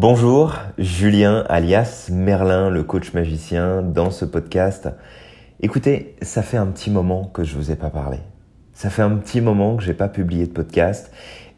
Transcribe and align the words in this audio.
Bonjour, 0.00 0.54
Julien 0.78 1.44
alias 1.48 2.08
Merlin, 2.12 2.70
le 2.70 2.84
coach 2.84 3.14
magicien, 3.14 3.82
dans 3.82 4.12
ce 4.12 4.24
podcast. 4.24 4.88
Écoutez, 5.60 6.14
ça 6.22 6.42
fait 6.42 6.56
un 6.56 6.66
petit 6.66 6.88
moment 6.88 7.24
que 7.24 7.42
je 7.42 7.56
vous 7.56 7.72
ai 7.72 7.74
pas 7.74 7.90
parlé. 7.90 8.18
Ça 8.74 8.90
fait 8.90 9.02
un 9.02 9.16
petit 9.16 9.40
moment 9.40 9.76
que 9.76 9.82
j'ai 9.82 9.94
pas 9.94 10.06
publié 10.06 10.46
de 10.46 10.52
podcast 10.52 11.10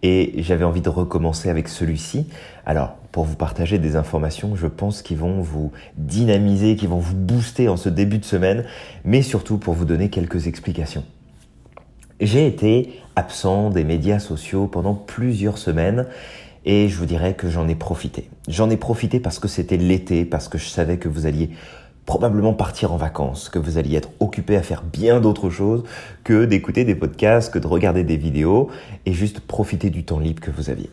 et 0.02 0.32
j'avais 0.38 0.64
envie 0.64 0.80
de 0.80 0.88
recommencer 0.88 1.50
avec 1.50 1.68
celui-ci. 1.68 2.28
Alors, 2.64 2.94
pour 3.12 3.24
vous 3.24 3.36
partager 3.36 3.78
des 3.78 3.94
informations, 3.94 4.56
je 4.56 4.68
pense 4.68 5.02
qui 5.02 5.16
vont 5.16 5.42
vous 5.42 5.70
dynamiser, 5.98 6.76
qui 6.76 6.86
vont 6.86 6.96
vous 6.96 7.16
booster 7.16 7.68
en 7.68 7.76
ce 7.76 7.90
début 7.90 8.16
de 8.16 8.24
semaine, 8.24 8.64
mais 9.04 9.20
surtout 9.20 9.58
pour 9.58 9.74
vous 9.74 9.84
donner 9.84 10.08
quelques 10.08 10.46
explications. 10.46 11.04
J'ai 12.22 12.46
été 12.46 13.00
absent 13.16 13.68
des 13.68 13.84
médias 13.84 14.18
sociaux 14.18 14.66
pendant 14.66 14.94
plusieurs 14.94 15.58
semaines 15.58 16.06
et 16.64 16.88
je 16.88 16.96
vous 16.96 17.06
dirais 17.06 17.34
que 17.34 17.48
j'en 17.48 17.68
ai 17.68 17.74
profité. 17.74 18.28
J'en 18.48 18.70
ai 18.70 18.76
profité 18.76 19.20
parce 19.20 19.38
que 19.38 19.48
c'était 19.48 19.76
l'été, 19.76 20.24
parce 20.24 20.48
que 20.48 20.58
je 20.58 20.68
savais 20.68 20.98
que 20.98 21.08
vous 21.08 21.26
alliez 21.26 21.50
probablement 22.06 22.54
partir 22.54 22.92
en 22.92 22.96
vacances, 22.96 23.48
que 23.48 23.58
vous 23.58 23.78
alliez 23.78 23.96
être 23.96 24.10
occupé 24.20 24.56
à 24.56 24.62
faire 24.62 24.82
bien 24.82 25.20
d'autres 25.20 25.50
choses 25.50 25.84
que 26.24 26.44
d'écouter 26.44 26.84
des 26.84 26.94
podcasts, 26.94 27.52
que 27.52 27.58
de 27.58 27.66
regarder 27.66 28.04
des 28.04 28.16
vidéos 28.16 28.68
et 29.06 29.12
juste 29.12 29.40
profiter 29.40 29.90
du 29.90 30.04
temps 30.04 30.18
libre 30.18 30.40
que 30.40 30.50
vous 30.50 30.70
aviez. 30.70 30.90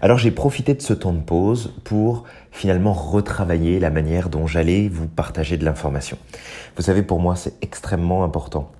Alors 0.00 0.18
j'ai 0.18 0.30
profité 0.30 0.74
de 0.74 0.82
ce 0.82 0.92
temps 0.92 1.12
de 1.12 1.20
pause 1.20 1.72
pour 1.84 2.24
finalement 2.50 2.92
retravailler 2.92 3.80
la 3.80 3.90
manière 3.90 4.28
dont 4.28 4.46
j'allais 4.46 4.88
vous 4.88 5.08
partager 5.08 5.56
de 5.56 5.64
l'information. 5.64 6.18
Vous 6.76 6.82
savez, 6.82 7.02
pour 7.02 7.18
moi, 7.18 7.34
c'est 7.34 7.54
extrêmement 7.62 8.22
important 8.22 8.70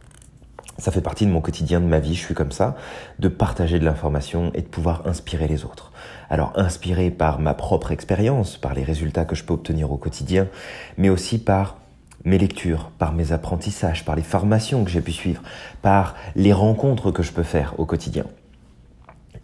ça 0.78 0.90
fait 0.90 1.00
partie 1.00 1.26
de 1.26 1.30
mon 1.30 1.40
quotidien, 1.40 1.80
de 1.80 1.86
ma 1.86 1.98
vie, 1.98 2.14
je 2.14 2.20
suis 2.20 2.34
comme 2.34 2.52
ça, 2.52 2.76
de 3.18 3.28
partager 3.28 3.78
de 3.78 3.84
l'information 3.84 4.50
et 4.54 4.62
de 4.62 4.66
pouvoir 4.66 5.06
inspirer 5.06 5.48
les 5.48 5.64
autres. 5.64 5.92
Alors 6.30 6.52
inspiré 6.56 7.10
par 7.10 7.38
ma 7.38 7.54
propre 7.54 7.92
expérience, 7.92 8.56
par 8.56 8.74
les 8.74 8.82
résultats 8.82 9.24
que 9.24 9.34
je 9.34 9.44
peux 9.44 9.54
obtenir 9.54 9.92
au 9.92 9.96
quotidien, 9.96 10.48
mais 10.96 11.08
aussi 11.08 11.38
par 11.38 11.76
mes 12.24 12.38
lectures, 12.38 12.90
par 12.98 13.12
mes 13.12 13.32
apprentissages, 13.32 14.04
par 14.04 14.16
les 14.16 14.22
formations 14.22 14.84
que 14.84 14.90
j'ai 14.90 15.00
pu 15.00 15.12
suivre, 15.12 15.42
par 15.82 16.14
les 16.36 16.52
rencontres 16.52 17.10
que 17.10 17.22
je 17.22 17.32
peux 17.32 17.42
faire 17.42 17.74
au 17.78 17.84
quotidien. 17.84 18.24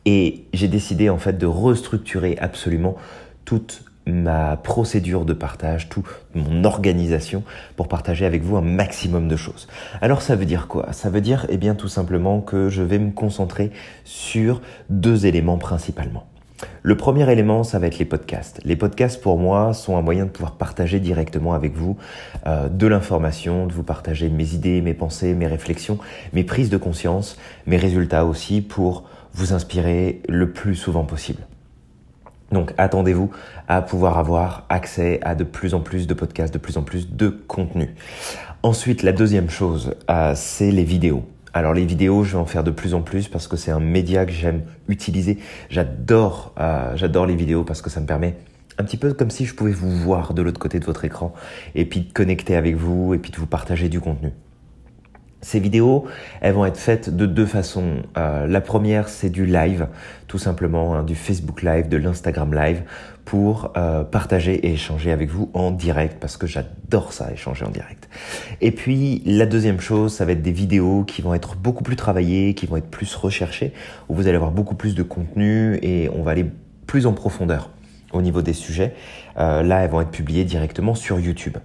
Et 0.05 0.47
j'ai 0.55 0.69
décidé 0.69 1.11
en 1.11 1.19
fait 1.19 1.37
de 1.37 1.47
restructurer 1.47 2.39
absolument 2.41 2.97
toute 3.45 3.83
ma 4.09 4.57
procédure 4.57 5.25
de 5.25 5.33
partage, 5.33 5.89
toute 5.89 6.07
mon 6.35 6.65
organisation 6.65 7.43
pour 7.77 7.89
partager 7.89 8.27
avec 8.27 8.43
vous 8.43 8.57
un 8.57 8.63
maximum 8.63 9.29
de 9.29 9.37
choses. 9.37 9.69
Alors 10.01 10.23
ça 10.23 10.37
veut 10.37 10.47
dire 10.47 10.67
quoi? 10.67 10.93
Ça 10.93 11.11
veut 11.11 11.21
dire 11.21 11.47
eh 11.49 11.57
bien 11.57 11.75
tout 11.75 11.89
simplement 11.89 12.41
que 12.41 12.69
je 12.69 12.83
vais 12.83 12.99
me 12.99 13.11
concentrer 13.11 13.71
sur 14.05 14.61
deux 14.91 15.27
éléments 15.27 15.59
principalement. 15.59 16.25
Le 16.83 16.97
premier 16.97 17.31
élément, 17.31 17.63
ça 17.63 17.79
va 17.79 17.87
être 17.87 17.99
les 17.99 18.05
podcasts. 18.05 18.61
Les 18.65 18.75
podcasts, 18.75 19.21
pour 19.21 19.39
moi, 19.39 19.75
sont 19.75 19.97
un 19.97 20.03
moyen 20.03 20.25
de 20.25 20.31
pouvoir 20.31 20.57
partager 20.57 20.99
directement 20.99 21.55
avec 21.55 21.77
vous 21.77 21.97
euh, 22.47 22.69
de 22.69 22.87
l'information, 22.87 23.67
de 23.67 23.73
vous 23.73 23.85
partager 23.85 24.29
mes 24.29 24.55
idées, 24.55 24.81
mes 24.81 24.95
pensées, 24.95 25.35
mes 25.35 25.47
réflexions, 25.47 25.99
mes 26.33 26.45
prises 26.45 26.71
de 26.71 26.77
conscience, 26.77 27.39
mes 27.67 27.77
résultats 27.77 28.25
aussi, 28.25 28.61
pour 28.61 29.05
vous 29.35 29.53
inspirer 29.53 30.21
le 30.29 30.51
plus 30.51 30.75
souvent 30.75 31.05
possible. 31.05 31.43
Donc 32.53 32.73
attendez-vous 32.79 33.31
à 33.67 33.83
pouvoir 33.83 34.19
avoir 34.19 34.65
accès 34.69 35.21
à 35.23 35.35
de 35.35 35.45
plus 35.45 35.75
en 35.75 35.81
plus 35.81 36.07
de 36.07 36.15
podcasts, 36.15 36.53
de 36.53 36.59
plus 36.59 36.77
en 36.79 36.83
plus 36.83 37.11
de 37.11 37.29
contenu. 37.29 37.95
Ensuite, 38.63 39.03
la 39.03 39.13
deuxième 39.13 39.51
chose, 39.51 39.95
euh, 40.11 40.33
c'est 40.35 40.71
les 40.71 40.85
vidéos. 40.85 41.25
Alors 41.55 41.75
les 41.75 41.85
vidéos, 41.85 42.25
je 42.25 42.33
vais 42.33 42.39
en 42.39 42.47
faire 42.47 42.65
de 42.65 42.71
plus 42.71 42.95
en 42.95 43.03
plus 43.03 43.29
parce 43.29 43.49
que 43.49 43.57
c'est 43.57 43.71
un 43.71 43.81
média 43.81 44.27
que 44.27 44.33
j'aime 44.33 44.63
utiliser. 44.89 45.39
J'adore, 45.71 46.53
euh, 46.59 46.97
j'adore 46.97 47.27
les 47.27 47.37
vidéos 47.37 47.65
parce 47.65 47.83
que 47.83 47.91
ça 47.91 48.01
me 48.01 48.07
permet 48.07 48.37
un 48.79 48.85
petit 48.85 48.97
peu 48.97 49.13
comme 49.13 49.31
si 49.31 49.45
je 49.45 49.55
pouvais 49.55 49.73
vous 49.73 49.91
voir 49.91 50.35
de 50.35 50.43
l'autre 50.43 50.61
côté 50.61 50.79
de 50.79 50.85
votre 50.85 51.05
écran 51.05 51.35
et 51.75 51.85
puis 51.85 52.01
de 52.01 52.13
connecter 52.13 52.57
avec 52.57 52.77
vous 52.77 53.15
et 53.15 53.19
puis 53.19 53.33
de 53.33 53.37
vous 53.37 53.47
partager 53.47 53.89
du 53.89 54.01
contenu. 54.01 54.31
Ces 55.41 55.61
vidéos, 55.61 56.05
elles 56.41 56.55
vont 56.55 56.67
être 56.67 56.79
faites 56.79 57.15
de 57.15 57.25
deux 57.25 57.47
façons. 57.47 58.03
Euh, 58.17 58.49
la 58.49 58.61
première, 58.61 59.09
c'est 59.09 59.31
du 59.31 59.47
live, 59.47 59.87
tout 60.27 60.39
simplement, 60.39 60.97
hein, 60.97 61.05
du 61.05 61.15
Facebook 61.15 61.63
Live, 61.63 61.89
de 61.89 61.97
l'Instagram 61.97 62.53
Live, 62.53 62.83
pour 63.25 63.73
euh, 63.77 64.03
partager 64.03 64.55
et 64.55 64.73
échanger 64.73 65.13
avec 65.13 65.31
vous 65.31 65.49
en 65.55 65.71
direct, 65.71 66.17
parce 66.19 66.37
que 66.37 66.49
j'adore 66.49 67.13
ça, 67.13 67.31
échanger 67.33 67.65
en 67.65 67.71
direct. 67.71 68.09
Et 68.61 68.73
puis, 68.73 69.23
la 69.27 69.47
deuxième 69.47 69.81
chose, 69.81 70.13
ça 70.13 70.25
va 70.25 70.33
être 70.33 70.43
des 70.43 70.51
vidéos 70.51 71.05
qui 71.05 71.23
vont 71.23 71.35
être 71.35 71.55
beaucoup 71.55 71.85
plus 71.85 71.97
travaillées, 71.97 72.55
qui 72.55 72.67
vont 72.67 72.77
être 72.77 72.91
plus 72.91 73.15
recherchées, 73.15 73.73
où 74.09 74.15
vous 74.15 74.27
allez 74.27 74.37
avoir 74.37 74.51
beaucoup 74.51 74.75
plus 74.75 74.97
de 74.97 75.05
contenu 75.05 75.79
et 75.83 76.11
on 76.13 76.23
va 76.23 76.33
aller 76.33 76.47
plus 76.87 77.07
en 77.07 77.13
profondeur 77.13 77.71
au 78.13 78.23
niveau 78.23 78.43
des 78.43 78.55
sujets. 78.55 78.95
Euh, 79.39 79.63
là, 79.63 79.85
elles 79.85 79.91
vont 79.91 80.01
être 80.01 80.11
publiées 80.11 80.45
directement 80.45 80.95
sur 80.95 81.21
YouTube. 81.21 81.59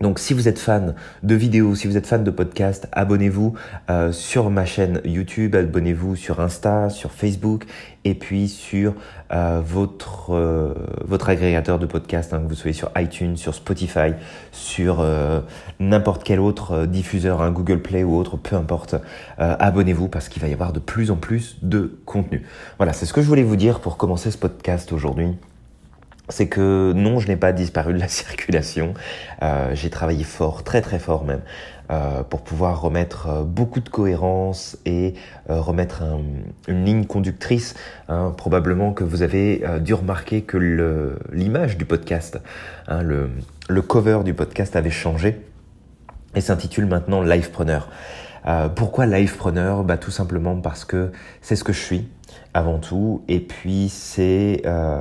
Donc 0.00 0.18
si 0.18 0.34
vous 0.34 0.46
êtes 0.46 0.58
fan 0.58 0.94
de 1.22 1.34
vidéos, 1.34 1.74
si 1.74 1.86
vous 1.86 1.96
êtes 1.96 2.06
fan 2.06 2.22
de 2.22 2.30
podcasts, 2.30 2.86
abonnez-vous 2.92 3.54
euh, 3.88 4.12
sur 4.12 4.50
ma 4.50 4.66
chaîne 4.66 5.00
YouTube, 5.04 5.54
abonnez-vous 5.54 6.16
sur 6.16 6.40
Insta, 6.40 6.90
sur 6.90 7.12
Facebook 7.12 7.64
et 8.04 8.14
puis 8.14 8.48
sur 8.48 8.94
euh, 9.32 9.62
votre, 9.64 10.34
euh, 10.34 10.74
votre 11.04 11.30
agrégateur 11.30 11.78
de 11.78 11.86
podcasts, 11.86 12.34
hein, 12.34 12.42
que 12.42 12.48
vous 12.48 12.54
soyez 12.54 12.74
sur 12.74 12.90
iTunes, 12.96 13.36
sur 13.36 13.54
Spotify, 13.54 14.12
sur 14.52 15.04
n'importe 15.80 16.24
quel 16.24 16.40
autre 16.40 16.84
diffuseur, 16.86 17.40
hein, 17.40 17.50
Google 17.50 17.80
Play 17.80 18.04
ou 18.04 18.16
autre, 18.16 18.36
peu 18.36 18.56
importe. 18.56 18.96
abonnez-vous 19.38 20.08
parce 20.08 20.28
qu'il 20.28 20.42
va 20.42 20.48
y 20.48 20.52
avoir 20.52 20.72
de 20.72 20.80
plus 20.80 21.10
en 21.10 21.16
plus 21.16 21.56
de 21.62 21.98
contenu. 22.04 22.42
Voilà, 22.78 22.92
c'est 22.92 23.06
ce 23.06 23.12
que 23.12 23.22
je 23.22 23.26
voulais 23.26 23.42
vous 23.42 23.56
dire 23.56 23.80
pour 23.80 23.96
commencer 23.96 24.30
ce 24.30 24.38
podcast 24.38 24.92
aujourd'hui 24.92 25.36
c'est 26.28 26.48
que 26.48 26.92
non, 26.94 27.18
je 27.18 27.28
n'ai 27.28 27.36
pas 27.36 27.52
disparu 27.52 27.92
de 27.92 27.98
la 27.98 28.08
circulation. 28.22 28.94
Euh, 29.42 29.70
j'ai 29.74 29.90
travaillé 29.90 30.24
fort, 30.24 30.64
très 30.64 30.82
très 30.82 30.98
fort 30.98 31.24
même, 31.24 31.42
euh, 31.90 32.22
pour 32.22 32.42
pouvoir 32.42 32.80
remettre 32.80 33.28
euh, 33.28 33.42
beaucoup 33.44 33.80
de 33.80 33.88
cohérence 33.88 34.76
et 34.86 35.14
euh, 35.50 35.60
remettre 35.60 36.02
un, 36.02 36.20
une 36.68 36.84
ligne 36.84 37.04
conductrice. 37.04 37.74
Hein, 38.08 38.34
probablement 38.36 38.92
que 38.92 39.04
vous 39.04 39.22
avez 39.22 39.62
euh, 39.64 39.78
dû 39.78 39.94
remarquer 39.94 40.42
que 40.42 40.56
l'image 41.32 41.76
du 41.76 41.84
podcast, 41.84 42.40
hein, 42.88 43.02
le, 43.02 43.30
le 43.68 43.82
cover 43.82 44.20
du 44.24 44.34
podcast 44.34 44.76
avait 44.76 44.90
changé 44.90 45.40
et 46.34 46.40
s'intitule 46.40 46.86
maintenant 46.86 47.22
Livepreneur. 47.22 47.88
Euh, 48.46 48.68
pourquoi 48.68 49.06
Livepreneur 49.06 49.82
bah, 49.82 49.96
Tout 49.96 50.10
simplement 50.10 50.56
parce 50.60 50.84
que 50.84 51.10
c'est 51.40 51.56
ce 51.56 51.64
que 51.64 51.72
je 51.72 51.80
suis 51.80 52.08
avant 52.54 52.78
tout, 52.78 53.22
et 53.28 53.40
puis 53.40 53.88
c'est 53.88 54.62
euh, 54.64 55.00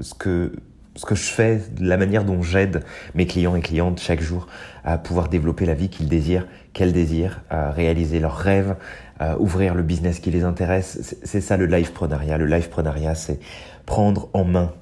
ce 0.00 0.14
que 0.14 0.52
je 0.96 1.14
fais, 1.14 1.60
la 1.80 1.96
manière 1.96 2.24
dont 2.24 2.42
j'aide 2.42 2.84
mes 3.14 3.26
clients 3.26 3.56
et 3.56 3.60
clientes 3.60 4.00
chaque 4.00 4.20
jour 4.20 4.46
à 4.84 4.98
pouvoir 4.98 5.28
développer 5.28 5.66
la 5.66 5.74
vie 5.74 5.88
qu'ils 5.88 6.08
désirent, 6.08 6.46
qu'elles 6.72 6.92
désirent, 6.92 7.42
réaliser 7.50 8.20
leurs 8.20 8.36
rêves, 8.36 8.76
à 9.18 9.38
ouvrir 9.38 9.74
le 9.74 9.82
business 9.82 10.18
qui 10.18 10.30
les 10.30 10.44
intéresse. 10.44 11.16
C'est 11.22 11.40
ça 11.40 11.56
le 11.56 11.66
liveprenariat. 11.66 12.36
Le 12.36 12.46
liveprenariat, 12.46 13.14
c'est 13.14 13.40
prendre 13.86 14.28
en 14.32 14.44
main 14.44 14.72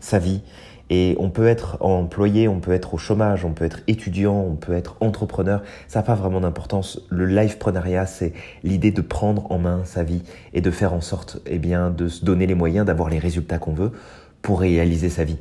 sa 0.00 0.18
vie 0.18 0.42
et 0.90 1.16
on 1.18 1.30
peut 1.30 1.46
être 1.46 1.76
employé, 1.80 2.48
on 2.48 2.60
peut 2.60 2.72
être 2.72 2.94
au 2.94 2.98
chômage, 2.98 3.44
on 3.44 3.52
peut 3.52 3.64
être 3.64 3.80
étudiant, 3.86 4.34
on 4.34 4.54
peut 4.54 4.72
être 4.72 4.96
entrepreneur. 5.00 5.62
Ça 5.86 5.98
n'a 5.98 6.02
pas 6.02 6.14
vraiment 6.14 6.40
d'importance. 6.40 7.00
Le 7.10 7.26
lifeprenariat, 7.26 8.06
c'est 8.06 8.32
l'idée 8.62 8.90
de 8.90 9.02
prendre 9.02 9.50
en 9.52 9.58
main 9.58 9.82
sa 9.84 10.02
vie 10.02 10.22
et 10.54 10.60
de 10.60 10.70
faire 10.70 10.94
en 10.94 11.00
sorte, 11.00 11.40
eh 11.46 11.58
bien, 11.58 11.90
de 11.90 12.08
se 12.08 12.24
donner 12.24 12.46
les 12.46 12.54
moyens 12.54 12.86
d'avoir 12.86 13.10
les 13.10 13.18
résultats 13.18 13.58
qu'on 13.58 13.74
veut 13.74 13.92
pour 14.40 14.60
réaliser 14.60 15.10
sa 15.10 15.24
vie. 15.24 15.38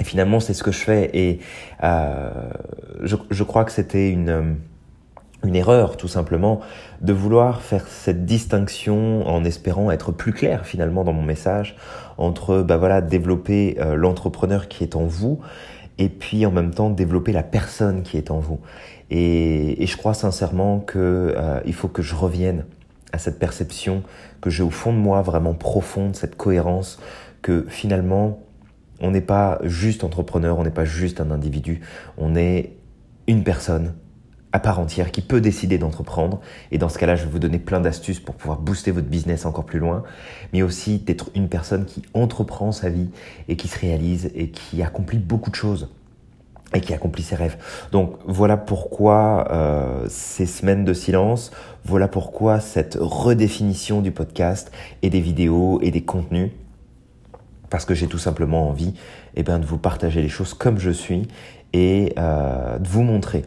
Et 0.00 0.04
finalement, 0.04 0.40
c'est 0.40 0.54
ce 0.54 0.62
que 0.62 0.72
je 0.72 0.78
fais. 0.78 1.10
Et 1.14 1.40
euh, 1.84 2.30
je, 3.02 3.16
je, 3.30 3.42
crois 3.44 3.64
que 3.64 3.72
c'était 3.72 4.10
une 4.10 4.56
une 5.44 5.54
erreur 5.54 5.96
tout 5.96 6.08
simplement 6.08 6.60
de 7.00 7.12
vouloir 7.12 7.62
faire 7.62 7.86
cette 7.86 8.24
distinction 8.24 9.26
en 9.26 9.44
espérant 9.44 9.90
être 9.90 10.10
plus 10.10 10.32
clair 10.32 10.66
finalement 10.66 11.04
dans 11.04 11.12
mon 11.12 11.22
message 11.22 11.76
entre 12.16 12.62
bah 12.62 12.76
voilà 12.76 13.00
développer 13.00 13.76
euh, 13.80 13.94
l'entrepreneur 13.94 14.68
qui 14.68 14.82
est 14.82 14.96
en 14.96 15.04
vous 15.04 15.38
et 15.98 16.08
puis 16.08 16.46
en 16.46 16.50
même 16.50 16.72
temps 16.72 16.90
développer 16.90 17.32
la 17.32 17.42
personne 17.42 18.02
qui 18.02 18.16
est 18.16 18.30
en 18.30 18.38
vous. 18.38 18.60
Et, 19.10 19.84
je 19.84 19.96
crois 19.96 20.14
sincèrement 20.14 20.80
que 20.80 21.34
euh, 21.36 21.60
il 21.64 21.74
faut 21.74 21.88
que 21.88 22.02
je 22.02 22.14
revienne 22.14 22.64
à 23.12 23.18
cette 23.18 23.38
perception 23.38 24.02
que 24.40 24.50
j'ai 24.50 24.62
au 24.62 24.70
fond 24.70 24.92
de 24.92 24.98
moi 24.98 25.22
vraiment 25.22 25.54
profonde 25.54 26.14
cette 26.14 26.36
cohérence 26.36 27.00
que 27.42 27.64
finalement 27.68 28.40
on 29.00 29.10
n'est 29.10 29.22
pas 29.22 29.58
juste 29.62 30.04
entrepreneur 30.04 30.58
on 30.58 30.64
n'est 30.64 30.70
pas 30.70 30.84
juste 30.84 31.20
un 31.20 31.30
individu 31.30 31.80
on 32.18 32.36
est 32.36 32.76
une 33.26 33.44
personne 33.44 33.94
à 34.52 34.60
part 34.60 34.78
entière 34.78 35.10
qui 35.10 35.20
peut 35.20 35.40
décider 35.40 35.78
d'entreprendre. 35.78 36.40
Et 36.70 36.78
dans 36.78 36.88
ce 36.88 36.98
cas-là, 36.98 37.16
je 37.16 37.24
vais 37.24 37.30
vous 37.30 37.38
donner 37.38 37.58
plein 37.58 37.80
d'astuces 37.80 38.20
pour 38.20 38.34
pouvoir 38.34 38.58
booster 38.58 38.90
votre 38.90 39.08
business 39.08 39.46
encore 39.46 39.64
plus 39.64 39.78
loin, 39.78 40.02
mais 40.52 40.62
aussi 40.62 40.98
d'être 40.98 41.30
une 41.34 41.48
personne 41.48 41.84
qui 41.84 42.02
entreprend 42.14 42.72
sa 42.72 42.88
vie 42.88 43.10
et 43.48 43.56
qui 43.56 43.68
se 43.68 43.78
réalise 43.78 44.30
et 44.34 44.50
qui 44.50 44.82
accomplit 44.82 45.18
beaucoup 45.18 45.50
de 45.50 45.56
choses 45.56 45.88
et 46.74 46.80
qui 46.80 46.92
accomplit 46.92 47.22
ses 47.22 47.34
rêves. 47.34 47.56
Donc 47.92 48.16
voilà 48.26 48.56
pourquoi 48.56 49.48
euh, 49.50 50.06
ces 50.08 50.46
semaines 50.46 50.84
de 50.84 50.92
silence, 50.92 51.50
voilà 51.84 52.08
pourquoi 52.08 52.60
cette 52.60 52.98
redéfinition 53.00 54.02
du 54.02 54.12
podcast 54.12 54.70
et 55.02 55.10
des 55.10 55.20
vidéos 55.20 55.80
et 55.82 55.90
des 55.90 56.02
contenus 56.02 56.50
parce 57.70 57.84
que 57.84 57.94
j'ai 57.94 58.06
tout 58.06 58.18
simplement 58.18 58.68
envie 58.68 58.94
eh 59.34 59.42
ben, 59.42 59.58
de 59.58 59.66
vous 59.66 59.78
partager 59.78 60.22
les 60.22 60.28
choses 60.28 60.54
comme 60.54 60.78
je 60.78 60.90
suis 60.90 61.28
et 61.72 62.14
euh, 62.18 62.78
de 62.78 62.88
vous 62.88 63.02
montrer 63.02 63.44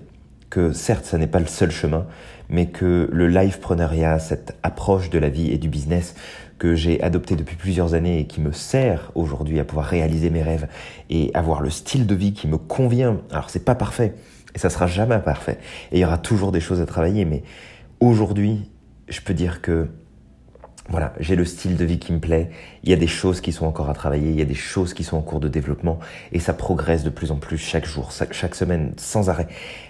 que 0.51 0.73
certes, 0.73 1.05
ça 1.05 1.17
n'est 1.17 1.25
pas 1.25 1.39
le 1.39 1.47
seul 1.47 1.71
chemin, 1.71 2.05
mais 2.49 2.67
que 2.67 3.09
le 3.11 3.27
livepreneuriat, 3.27 4.19
cette 4.19 4.55
approche 4.61 5.09
de 5.09 5.17
la 5.17 5.29
vie 5.29 5.49
et 5.49 5.57
du 5.57 5.69
business 5.69 6.13
que 6.59 6.75
j'ai 6.75 7.01
adopté 7.01 7.35
depuis 7.35 7.55
plusieurs 7.55 7.95
années 7.95 8.19
et 8.19 8.27
qui 8.27 8.39
me 8.39 8.51
sert 8.51 9.11
aujourd'hui 9.15 9.59
à 9.59 9.63
pouvoir 9.63 9.87
réaliser 9.87 10.29
mes 10.29 10.43
rêves 10.43 10.67
et 11.09 11.31
avoir 11.33 11.61
le 11.61 11.71
style 11.71 12.05
de 12.05 12.13
vie 12.13 12.33
qui 12.33 12.47
me 12.47 12.57
convient. 12.57 13.21
Alors 13.31 13.49
c'est 13.49 13.65
pas 13.65 13.73
parfait 13.73 14.13
et 14.53 14.59
ça 14.59 14.69
sera 14.69 14.85
jamais 14.85 15.17
parfait 15.19 15.57
et 15.91 15.97
il 15.97 16.01
y 16.01 16.05
aura 16.05 16.19
toujours 16.19 16.51
des 16.51 16.59
choses 16.59 16.81
à 16.81 16.85
travailler, 16.85 17.25
mais 17.25 17.41
aujourd'hui, 17.99 18.69
je 19.07 19.21
peux 19.21 19.33
dire 19.33 19.61
que 19.61 19.87
voilà, 20.91 21.13
j'ai 21.19 21.35
le 21.35 21.45
style 21.45 21.77
de 21.77 21.85
vie 21.85 21.99
qui 21.99 22.11
me 22.11 22.19
plaît, 22.19 22.51
il 22.83 22.89
y 22.89 22.93
a 22.93 22.97
des 22.97 23.07
choses 23.07 23.39
qui 23.39 23.53
sont 23.53 23.65
encore 23.65 23.89
à 23.89 23.93
travailler, 23.93 24.29
il 24.29 24.35
y 24.37 24.41
a 24.41 24.45
des 24.45 24.53
choses 24.53 24.93
qui 24.93 25.03
sont 25.03 25.17
en 25.17 25.21
cours 25.21 25.39
de 25.39 25.47
développement, 25.47 25.99
et 26.33 26.39
ça 26.39 26.53
progresse 26.53 27.03
de 27.03 27.09
plus 27.09 27.31
en 27.31 27.37
plus 27.37 27.57
chaque 27.57 27.85
jour, 27.85 28.11
chaque 28.31 28.55
semaine, 28.55 28.93
sans 28.97 29.29
arrêt. 29.29 29.47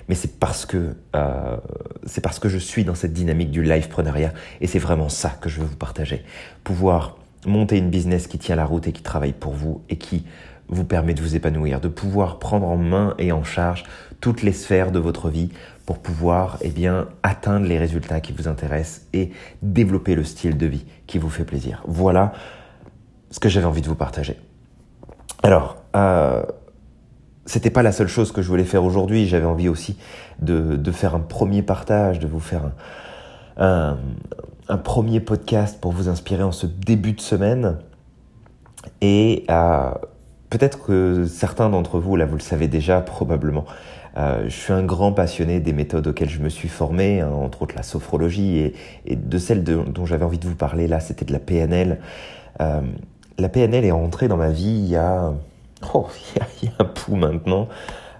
Mais 0.07 0.15
c'est 0.15 0.39
parce 0.39 0.65
que 0.65 0.95
euh, 1.15 1.57
c'est 2.06 2.21
parce 2.21 2.39
que 2.39 2.50
je 2.50 2.59
suis 2.59 2.83
dans 2.83 2.95
cette 2.95 3.13
dynamique 3.13 3.50
du 3.50 3.63
livepreneuriat, 3.63 4.33
et 4.62 4.68
c'est 4.68 4.80
vraiment 4.80 5.09
ça 5.09 5.30
que 5.42 5.50
je 5.50 5.59
veux 5.59 5.68
vous 5.68 5.75
partager. 5.75 6.24
Pouvoir 6.63 7.18
monter 7.48 7.77
une 7.77 7.89
business 7.89 8.27
qui 8.27 8.38
tient 8.38 8.56
la 8.56 8.65
route 8.65 8.88
et 8.88 8.92
qui 8.92 9.01
travaille 9.01 9.33
pour 9.33 9.53
vous, 9.53 9.81
et 9.89 9.98
qui 9.98 10.25
vous 10.68 10.86
permet 10.86 11.13
de 11.13 11.21
vous 11.21 11.36
épanouir, 11.36 11.81
de 11.81 11.89
pouvoir 11.89 12.39
prendre 12.39 12.68
en 12.68 12.77
main 12.77 13.15
et 13.18 13.31
en 13.31 13.44
charge 13.44 13.83
toutes 14.21 14.44
les 14.44 14.53
sphères 14.53 14.92
de 14.92 15.00
votre 15.00 15.30
vie 15.30 15.50
pouvoir 15.99 16.57
eh 16.61 16.69
bien, 16.69 17.07
atteindre 17.23 17.65
les 17.65 17.77
résultats 17.77 18.19
qui 18.21 18.33
vous 18.33 18.47
intéressent 18.47 19.07
et 19.13 19.31
développer 19.61 20.15
le 20.15 20.23
style 20.23 20.57
de 20.57 20.65
vie 20.65 20.85
qui 21.07 21.17
vous 21.17 21.29
fait 21.29 21.45
plaisir. 21.45 21.83
Voilà 21.88 22.33
ce 23.29 23.39
que 23.39 23.49
j'avais 23.49 23.65
envie 23.65 23.81
de 23.81 23.88
vous 23.88 23.95
partager. 23.95 24.38
Alors, 25.43 25.77
euh, 25.95 26.43
c'était 27.45 27.69
pas 27.69 27.83
la 27.83 27.91
seule 27.91 28.07
chose 28.07 28.31
que 28.31 28.41
je 28.41 28.47
voulais 28.47 28.63
faire 28.63 28.83
aujourd'hui. 28.83 29.27
J'avais 29.27 29.45
envie 29.45 29.69
aussi 29.69 29.97
de, 30.41 30.91
faire 30.91 31.15
un 31.15 31.19
premier 31.19 31.63
partage, 31.63 32.19
de 32.19 32.27
vous 32.27 32.39
faire 32.39 32.71
un, 33.57 33.97
un, 34.69 34.77
premier 34.77 35.19
podcast 35.19 35.79
pour 35.81 35.91
vous 35.91 36.09
inspirer 36.09 36.43
en 36.43 36.51
ce 36.51 36.67
début 36.67 37.13
de 37.13 37.21
semaine. 37.21 37.77
Et 39.01 39.45
euh, 39.49 39.91
peut-être 40.49 40.83
que 40.83 41.25
certains 41.25 41.69
d'entre 41.69 41.99
vous, 41.99 42.15
là, 42.15 42.25
vous 42.25 42.35
le 42.35 42.41
savez 42.41 42.67
déjà 42.67 43.01
probablement, 43.01 43.65
euh, 44.18 44.44
je 44.46 44.50
suis 44.50 44.74
un 44.74 44.84
grand 44.84 45.13
passionné 45.13 45.60
des 45.60 45.72
méthodes 45.72 46.08
auxquelles 46.08 46.30
je 46.30 46.40
me 46.40 46.50
suis 46.50 46.68
formé, 46.68 47.22
hein, 47.22 47.30
entre 47.30 47.62
autres 47.62 47.75
la 47.75 47.84
sophrologie 47.84 48.74
et, 49.06 49.16
de 49.16 49.38
celle 49.38 49.63
dont 49.63 50.06
j'avais 50.06 50.25
envie 50.25 50.40
de 50.40 50.48
vous 50.48 50.56
parler 50.56 50.88
là, 50.88 51.00
c'était 51.00 51.25
de 51.25 51.31
la 51.31 51.40
PNL. 51.40 52.00
Euh, 52.60 52.81
la 53.38 53.50
PNL 53.50 53.86
est 53.86 53.92
rentrée 53.92 54.28
dans 54.28 54.38
ma 54.38 54.50
vie 54.50 54.66
il 54.66 54.88
y 54.88 54.98
a, 54.98 55.34
oh, 55.94 56.08
il 56.62 56.69
y 56.69 56.72
a, 56.72 56.75
un 56.80 56.86
pouls 56.86 57.16
maintenant. 57.16 57.69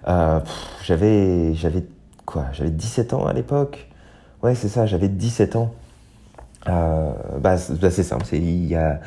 Euh, 0.08 0.40
j'avais, 0.82 1.54
j'avais 1.54 1.84
quoi 2.24 2.46
J'avais 2.52 2.70
17 2.70 3.12
ans 3.12 3.26
à 3.26 3.32
l'époque. 3.32 3.88
Ouais, 4.42 4.54
c'est 4.54 4.68
ça, 4.68 4.86
j'avais 4.86 5.08
17 5.08 5.56
ans. 5.56 5.74
Bah, 6.64 7.16
bah, 7.40 7.58
c'est 7.58 8.02
simple, 8.02 8.24
c'est 8.24 8.38
il 8.38 8.66
y 8.66 8.76
a, 8.76 9.00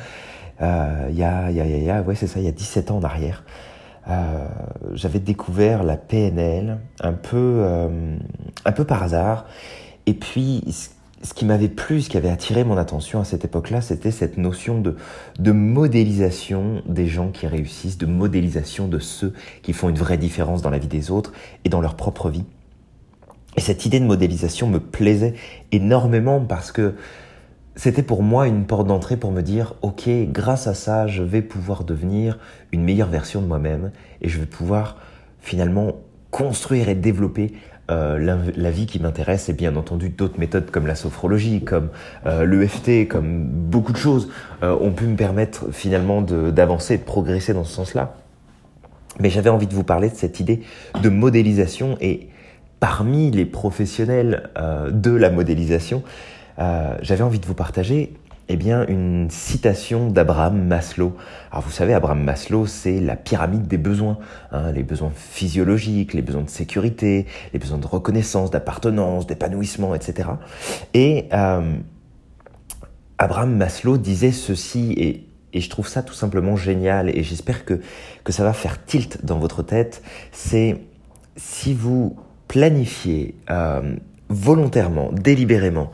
il 0.59 1.17
y 1.17 1.23
a, 1.23 1.49
il 1.49 1.55
y 1.55 1.61
a, 1.61 1.65
il 1.65 1.83
y 1.83 1.89
a, 1.89 2.01
ouais, 2.01 2.15
c'est 2.15 2.27
ça, 2.27 2.39
il 2.39 2.45
y 2.45 2.49
a 2.49 2.51
17 2.51 2.91
ans 2.91 2.97
en 2.97 3.03
arrière. 3.03 3.43
Euh, 4.07 4.47
j'avais 4.93 5.19
découvert 5.19 5.83
la 5.83 5.97
PNL 5.97 6.79
un 7.01 7.13
peu, 7.13 7.57
euh, 7.59 8.17
un 8.63 8.71
peu 8.71 8.85
par 8.85 9.01
hasard. 9.03 9.45
Et 10.05 10.13
puis, 10.13 10.63
ce 11.23 11.33
qui 11.33 11.45
m'avait 11.45 11.69
plu, 11.69 12.01
ce 12.01 12.09
qui 12.09 12.17
avait 12.17 12.29
attiré 12.29 12.63
mon 12.63 12.77
attention 12.77 13.19
à 13.19 13.23
cette 13.23 13.45
époque-là, 13.45 13.81
c'était 13.81 14.11
cette 14.11 14.37
notion 14.37 14.79
de, 14.79 14.95
de 15.39 15.51
modélisation 15.51 16.83
des 16.85 17.07
gens 17.07 17.29
qui 17.29 17.47
réussissent, 17.47 17.97
de 17.97 18.05
modélisation 18.05 18.87
de 18.87 18.99
ceux 18.99 19.33
qui 19.63 19.73
font 19.73 19.89
une 19.89 19.97
vraie 19.97 20.17
différence 20.17 20.61
dans 20.61 20.69
la 20.69 20.77
vie 20.77 20.87
des 20.87 21.09
autres 21.09 21.33
et 21.63 21.69
dans 21.69 21.81
leur 21.81 21.95
propre 21.95 22.29
vie. 22.29 22.45
Et 23.57 23.61
cette 23.61 23.85
idée 23.85 23.99
de 23.99 24.05
modélisation 24.05 24.67
me 24.67 24.79
plaisait 24.79 25.33
énormément 25.71 26.41
parce 26.41 26.71
que 26.71 26.95
c'était 27.75 28.03
pour 28.03 28.23
moi 28.23 28.47
une 28.47 28.65
porte 28.65 28.87
d'entrée 28.87 29.17
pour 29.17 29.31
me 29.31 29.41
dire, 29.41 29.73
ok, 29.81 30.07
grâce 30.29 30.67
à 30.67 30.73
ça, 30.73 31.07
je 31.07 31.23
vais 31.23 31.41
pouvoir 31.41 31.83
devenir 31.83 32.39
une 32.71 32.83
meilleure 32.83 33.09
version 33.09 33.41
de 33.41 33.47
moi-même 33.47 33.91
et 34.21 34.29
je 34.29 34.39
vais 34.39 34.45
pouvoir 34.45 34.97
finalement 35.41 35.97
construire 36.31 36.89
et 36.89 36.95
développer 36.95 37.53
euh, 37.91 38.17
la, 38.55 38.71
vie 38.71 38.87
qui 38.87 38.99
m'intéresse 38.99 39.47
et 39.47 39.53
bien 39.53 39.75
entendu 39.75 40.09
d'autres 40.09 40.39
méthodes 40.39 40.71
comme 40.71 40.87
la 40.87 40.95
sophrologie, 40.95 41.63
comme 41.63 41.89
euh, 42.25 42.43
l'EFT, 42.43 43.07
comme 43.07 43.45
beaucoup 43.45 43.91
de 43.91 43.97
choses 43.97 44.29
euh, 44.63 44.75
ont 44.81 44.91
pu 44.91 45.05
me 45.05 45.15
permettre 45.15 45.71
finalement 45.71 46.21
d'avancer, 46.23 46.95
de, 46.97 47.01
de 47.01 47.05
progresser 47.05 47.53
dans 47.53 47.63
ce 47.63 47.73
sens-là. 47.73 48.15
Mais 49.19 49.29
j'avais 49.29 49.51
envie 49.51 49.67
de 49.67 49.75
vous 49.75 49.83
parler 49.83 50.09
de 50.09 50.15
cette 50.15 50.39
idée 50.39 50.61
de 51.01 51.09
modélisation 51.09 51.95
et 52.01 52.29
parmi 52.79 53.29
les 53.31 53.45
professionnels 53.45 54.49
de 54.91 55.11
la 55.11 55.29
modélisation, 55.29 56.03
euh, 56.59 56.95
j'avais 57.01 57.23
envie 57.23 57.39
de 57.39 57.45
vous 57.45 57.53
partager 57.53 58.13
eh 58.47 58.57
bien, 58.57 58.85
une 58.87 59.29
citation 59.31 60.09
d'Abraham 60.09 60.67
Maslow. 60.67 61.15
Alors 61.51 61.63
vous 61.63 61.71
savez, 61.71 61.93
Abraham 61.93 62.23
Maslow, 62.23 62.67
c'est 62.67 62.99
la 62.99 63.15
pyramide 63.15 63.67
des 63.67 63.77
besoins. 63.77 64.19
Hein, 64.51 64.71
les 64.71 64.83
besoins 64.83 65.11
physiologiques, 65.15 66.13
les 66.13 66.21
besoins 66.21 66.43
de 66.43 66.49
sécurité, 66.49 67.25
les 67.53 67.59
besoins 67.59 67.79
de 67.79 67.87
reconnaissance, 67.87 68.51
d'appartenance, 68.51 69.25
d'épanouissement, 69.25 69.95
etc. 69.95 70.29
Et 70.93 71.27
euh, 71.33 71.75
Abraham 73.17 73.55
Maslow 73.55 73.97
disait 73.97 74.31
ceci, 74.31 74.93
et, 74.97 75.59
je 75.59 75.69
trouve 75.69 75.87
ça 75.87 76.03
tout 76.03 76.13
simplement 76.13 76.55
génial, 76.57 77.09
et 77.17 77.23
j'espère 77.23 77.63
que, 77.65 77.79
que 78.25 78.33
ça 78.33 78.43
va 78.43 78.51
faire 78.51 78.83
tilt 78.85 79.25
dans 79.25 79.39
votre 79.39 79.63
tête, 79.63 80.03
c'est 80.33 80.81
si 81.37 81.73
vous 81.73 82.17
planifiez 82.49 83.35
euh, 83.49 83.95
volontairement, 84.29 85.11
délibérément, 85.11 85.91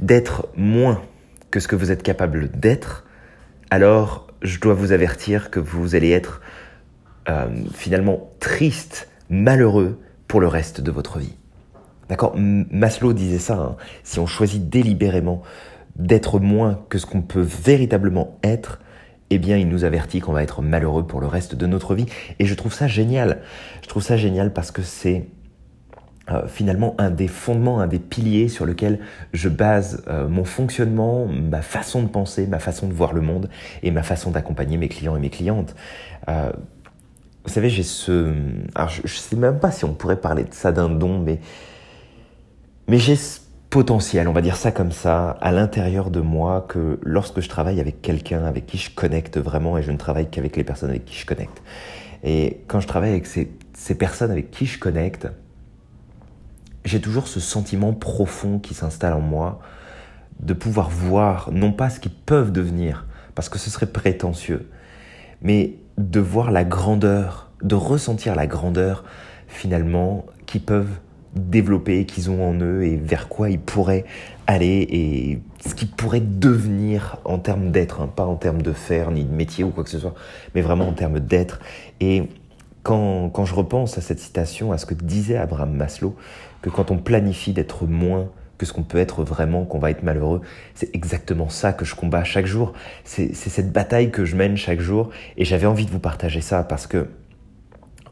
d'être 0.00 0.48
moins 0.56 1.02
que 1.50 1.60
ce 1.60 1.68
que 1.68 1.76
vous 1.76 1.90
êtes 1.92 2.02
capable 2.02 2.50
d'être, 2.50 3.04
alors 3.70 4.26
je 4.42 4.58
dois 4.58 4.74
vous 4.74 4.92
avertir 4.92 5.50
que 5.50 5.60
vous 5.60 5.94
allez 5.94 6.10
être 6.10 6.40
euh, 7.28 7.48
finalement 7.74 8.30
triste, 8.40 9.08
malheureux 9.28 10.00
pour 10.26 10.40
le 10.40 10.48
reste 10.48 10.80
de 10.80 10.90
votre 10.90 11.18
vie. 11.18 11.36
D'accord? 12.08 12.34
Maslow 12.36 13.12
disait 13.12 13.38
ça, 13.38 13.54
hein. 13.54 13.76
si 14.02 14.18
on 14.18 14.26
choisit 14.26 14.68
délibérément 14.68 15.42
d'être 15.96 16.40
moins 16.40 16.82
que 16.88 16.98
ce 16.98 17.06
qu'on 17.06 17.22
peut 17.22 17.40
véritablement 17.40 18.38
être, 18.42 18.80
eh 19.30 19.38
bien, 19.38 19.56
il 19.56 19.68
nous 19.68 19.84
avertit 19.84 20.20
qu'on 20.20 20.32
va 20.32 20.42
être 20.42 20.60
malheureux 20.60 21.06
pour 21.06 21.20
le 21.20 21.28
reste 21.28 21.54
de 21.54 21.66
notre 21.66 21.94
vie. 21.94 22.06
Et 22.40 22.46
je 22.46 22.54
trouve 22.54 22.74
ça 22.74 22.88
génial. 22.88 23.42
Je 23.82 23.88
trouve 23.88 24.02
ça 24.02 24.16
génial 24.16 24.52
parce 24.52 24.72
que 24.72 24.82
c'est 24.82 25.28
euh, 26.30 26.46
finalement 26.46 26.94
un 26.98 27.10
des 27.10 27.28
fondements, 27.28 27.80
un 27.80 27.86
des 27.86 27.98
piliers 27.98 28.48
sur 28.48 28.66
lequel 28.66 29.00
je 29.32 29.48
base 29.48 30.02
euh, 30.08 30.28
mon 30.28 30.44
fonctionnement, 30.44 31.26
ma 31.26 31.62
façon 31.62 32.02
de 32.02 32.08
penser, 32.08 32.46
ma 32.46 32.58
façon 32.58 32.86
de 32.86 32.92
voir 32.92 33.12
le 33.12 33.20
monde 33.20 33.48
et 33.82 33.90
ma 33.90 34.02
façon 34.02 34.30
d'accompagner 34.30 34.76
mes 34.76 34.88
clients 34.88 35.16
et 35.16 35.20
mes 35.20 35.30
clientes. 35.30 35.74
Euh, 36.28 36.52
vous 37.44 37.50
savez, 37.50 37.70
j'ai 37.70 37.82
ce... 37.82 38.34
Alors, 38.74 38.90
je 38.90 39.02
ne 39.02 39.08
sais 39.08 39.36
même 39.36 39.58
pas 39.58 39.70
si 39.70 39.84
on 39.84 39.94
pourrait 39.94 40.20
parler 40.20 40.44
de 40.44 40.52
ça 40.52 40.72
d'un 40.72 40.90
don, 40.90 41.18
mais, 41.18 41.40
mais 42.86 42.98
j'ai 42.98 43.16
ce 43.16 43.40
potentiel, 43.70 44.28
on 44.28 44.32
va 44.32 44.42
dire 44.42 44.56
ça 44.56 44.72
comme 44.72 44.92
ça, 44.92 45.30
à 45.40 45.52
l'intérieur 45.52 46.10
de 46.10 46.20
moi, 46.20 46.66
que 46.68 46.98
lorsque 47.02 47.40
je 47.40 47.48
travaille 47.48 47.80
avec 47.80 48.02
quelqu'un 48.02 48.44
avec 48.44 48.66
qui 48.66 48.78
je 48.78 48.90
connecte 48.90 49.38
vraiment, 49.38 49.78
et 49.78 49.82
je 49.82 49.90
ne 49.90 49.96
travaille 49.96 50.28
qu'avec 50.28 50.56
les 50.56 50.64
personnes 50.64 50.90
avec 50.90 51.04
qui 51.04 51.16
je 51.16 51.24
connecte, 51.24 51.62
et 52.22 52.60
quand 52.66 52.80
je 52.80 52.86
travaille 52.86 53.10
avec 53.10 53.26
ces, 53.26 53.50
ces 53.72 53.94
personnes 53.94 54.30
avec 54.30 54.50
qui 54.50 54.66
je 54.66 54.78
connecte, 54.78 55.28
j'ai 56.84 57.00
toujours 57.00 57.28
ce 57.28 57.40
sentiment 57.40 57.92
profond 57.92 58.58
qui 58.58 58.74
s'installe 58.74 59.12
en 59.12 59.20
moi 59.20 59.60
de 60.40 60.54
pouvoir 60.54 60.88
voir 60.88 61.50
non 61.52 61.72
pas 61.72 61.90
ce 61.90 62.00
qu'ils 62.00 62.12
peuvent 62.12 62.52
devenir, 62.52 63.06
parce 63.34 63.48
que 63.48 63.58
ce 63.58 63.70
serait 63.70 63.86
prétentieux, 63.86 64.68
mais 65.42 65.74
de 65.98 66.20
voir 66.20 66.50
la 66.50 66.64
grandeur, 66.64 67.50
de 67.62 67.74
ressentir 67.74 68.34
la 68.34 68.46
grandeur 68.46 69.04
finalement 69.48 70.24
qu'ils 70.46 70.62
peuvent 70.62 70.98
développer, 71.34 72.06
qu'ils 72.06 72.30
ont 72.30 72.48
en 72.48 72.54
eux 72.54 72.84
et 72.84 72.96
vers 72.96 73.28
quoi 73.28 73.50
ils 73.50 73.60
pourraient 73.60 74.04
aller 74.46 74.86
et 74.90 75.40
ce 75.64 75.74
qu'ils 75.74 75.90
pourraient 75.90 76.20
devenir 76.20 77.18
en 77.24 77.38
termes 77.38 77.70
d'être, 77.70 78.00
hein, 78.00 78.10
pas 78.14 78.24
en 78.24 78.34
termes 78.34 78.62
de 78.62 78.72
faire 78.72 79.10
ni 79.10 79.24
de 79.24 79.32
métier 79.32 79.62
ou 79.62 79.70
quoi 79.70 79.84
que 79.84 79.90
ce 79.90 79.98
soit, 79.98 80.14
mais 80.54 80.60
vraiment 80.60 80.88
en 80.88 80.92
termes 80.92 81.20
d'être. 81.20 81.60
Et 82.00 82.28
quand, 82.82 83.28
quand 83.30 83.44
je 83.44 83.54
repense 83.54 83.98
à 83.98 84.00
cette 84.00 84.18
citation, 84.18 84.72
à 84.72 84.78
ce 84.78 84.86
que 84.86 84.94
disait 84.94 85.36
Abraham 85.36 85.74
Maslow, 85.74 86.16
que 86.62 86.70
quand 86.70 86.90
on 86.90 86.98
planifie 86.98 87.52
d'être 87.52 87.86
moins 87.86 88.30
que 88.58 88.66
ce 88.66 88.74
qu'on 88.74 88.82
peut 88.82 88.98
être 88.98 89.24
vraiment, 89.24 89.64
qu'on 89.64 89.78
va 89.78 89.90
être 89.90 90.02
malheureux, 90.02 90.42
c'est 90.74 90.94
exactement 90.94 91.48
ça 91.48 91.72
que 91.72 91.86
je 91.86 91.94
combats 91.94 92.24
chaque 92.24 92.44
jour. 92.44 92.74
C'est 93.04 93.32
cette 93.34 93.72
bataille 93.72 94.10
que 94.10 94.26
je 94.26 94.36
mène 94.36 94.56
chaque 94.56 94.80
jour 94.80 95.08
et 95.38 95.46
j'avais 95.46 95.66
envie 95.66 95.86
de 95.86 95.90
vous 95.90 95.98
partager 95.98 96.42
ça 96.42 96.62
parce 96.62 96.86
que, 96.86 97.08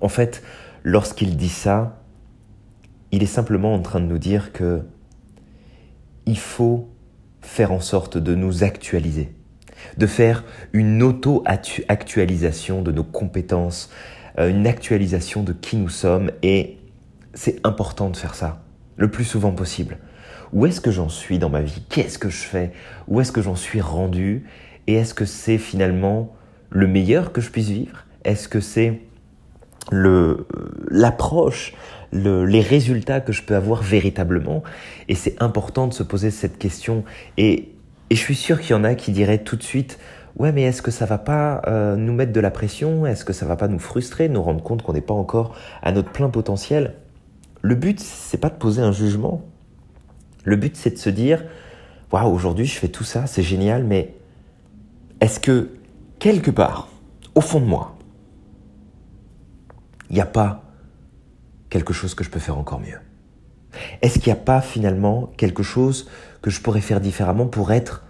en 0.00 0.08
fait, 0.08 0.42
lorsqu'il 0.84 1.36
dit 1.36 1.50
ça, 1.50 2.02
il 3.12 3.22
est 3.22 3.26
simplement 3.26 3.74
en 3.74 3.82
train 3.82 4.00
de 4.00 4.06
nous 4.06 4.18
dire 4.18 4.52
que 4.52 4.80
il 6.24 6.38
faut 6.38 6.88
faire 7.42 7.72
en 7.72 7.80
sorte 7.80 8.16
de 8.16 8.34
nous 8.34 8.64
actualiser. 8.64 9.34
de 9.96 10.06
faire 10.06 10.44
une 10.72 11.04
auto-actualisation 11.04 12.82
de 12.82 12.90
nos 12.90 13.04
compétences, 13.04 13.90
euh, 14.38 14.50
une 14.50 14.66
actualisation 14.66 15.44
de 15.44 15.52
qui 15.52 15.76
nous 15.76 15.88
sommes 15.88 16.32
et 16.42 16.77
c'est 17.34 17.64
important 17.64 18.10
de 18.10 18.16
faire 18.16 18.34
ça 18.34 18.62
le 18.96 19.10
plus 19.10 19.24
souvent 19.24 19.52
possible. 19.52 19.98
Où 20.52 20.66
est-ce 20.66 20.80
que 20.80 20.90
j'en 20.90 21.08
suis 21.08 21.38
dans 21.38 21.50
ma 21.50 21.60
vie? 21.60 21.82
Qu'est-ce 21.88 22.18
que 22.18 22.30
je 22.30 22.42
fais? 22.42 22.72
Où 23.06 23.20
est-ce 23.20 23.32
que 23.32 23.42
j'en 23.42 23.54
suis 23.54 23.80
rendu? 23.80 24.44
Et 24.86 24.94
est-ce 24.94 25.14
que 25.14 25.24
c'est 25.24 25.58
finalement 25.58 26.34
le 26.70 26.86
meilleur 26.86 27.32
que 27.32 27.40
je 27.40 27.50
puisse 27.50 27.68
vivre? 27.68 28.04
Est-ce 28.24 28.48
que 28.48 28.60
c'est 28.60 29.00
le 29.90 30.46
l'approche, 30.90 31.74
le, 32.12 32.44
les 32.44 32.60
résultats 32.60 33.20
que 33.20 33.32
je 33.32 33.42
peux 33.42 33.54
avoir 33.54 33.82
véritablement? 33.82 34.62
Et 35.08 35.14
c'est 35.14 35.40
important 35.42 35.86
de 35.86 35.92
se 35.92 36.02
poser 36.02 36.30
cette 36.30 36.58
question. 36.58 37.04
Et, 37.36 37.74
et 38.10 38.14
je 38.14 38.20
suis 38.20 38.34
sûr 38.34 38.60
qu'il 38.60 38.70
y 38.70 38.74
en 38.74 38.84
a 38.84 38.94
qui 38.94 39.12
diraient 39.12 39.44
tout 39.44 39.56
de 39.56 39.62
suite 39.62 39.98
ouais 40.36 40.52
mais 40.52 40.62
est-ce 40.62 40.82
que 40.82 40.90
ça 40.90 41.04
va 41.04 41.18
pas 41.18 41.62
euh, 41.66 41.96
nous 41.96 42.12
mettre 42.12 42.32
de 42.32 42.40
la 42.40 42.50
pression? 42.50 43.06
Est-ce 43.06 43.24
que 43.24 43.32
ça 43.32 43.44
va 43.44 43.56
pas 43.56 43.68
nous 43.68 43.78
frustrer, 43.78 44.28
nous 44.28 44.42
rendre 44.42 44.62
compte 44.62 44.82
qu'on 44.82 44.92
n'est 44.92 45.00
pas 45.00 45.14
encore 45.14 45.54
à 45.82 45.92
notre 45.92 46.10
plein 46.10 46.30
potentiel 46.30 46.94
Le 47.62 47.74
but 47.74 48.00
c'est 48.00 48.38
pas 48.38 48.50
de 48.50 48.56
poser 48.56 48.82
un 48.82 48.92
jugement. 48.92 49.42
Le 50.44 50.56
but 50.56 50.76
c'est 50.76 50.90
de 50.90 50.98
se 50.98 51.10
dire 51.10 51.44
waouh 52.12 52.32
aujourd'hui 52.32 52.64
je 52.64 52.78
fais 52.78 52.88
tout 52.88 53.04
ça, 53.04 53.26
c'est 53.26 53.42
génial, 53.42 53.84
mais 53.84 54.14
est-ce 55.20 55.40
que 55.40 55.70
quelque 56.18 56.50
part 56.50 56.88
au 57.34 57.40
fond 57.40 57.60
de 57.60 57.66
moi 57.66 57.96
il 60.10 60.14
n'y 60.14 60.20
a 60.20 60.26
pas 60.26 60.64
quelque 61.68 61.92
chose 61.92 62.14
que 62.14 62.24
je 62.24 62.30
peux 62.30 62.40
faire 62.40 62.56
encore 62.56 62.80
mieux? 62.80 62.98
Est-ce 64.00 64.18
qu'il 64.18 64.32
n'y 64.32 64.38
a 64.38 64.42
pas 64.42 64.60
finalement 64.60 65.30
quelque 65.36 65.62
chose 65.62 66.08
que 66.40 66.50
je 66.50 66.60
pourrais 66.60 66.80
faire 66.80 67.00
différemment 67.00 67.46
pour 67.46 67.72
être 67.72 68.04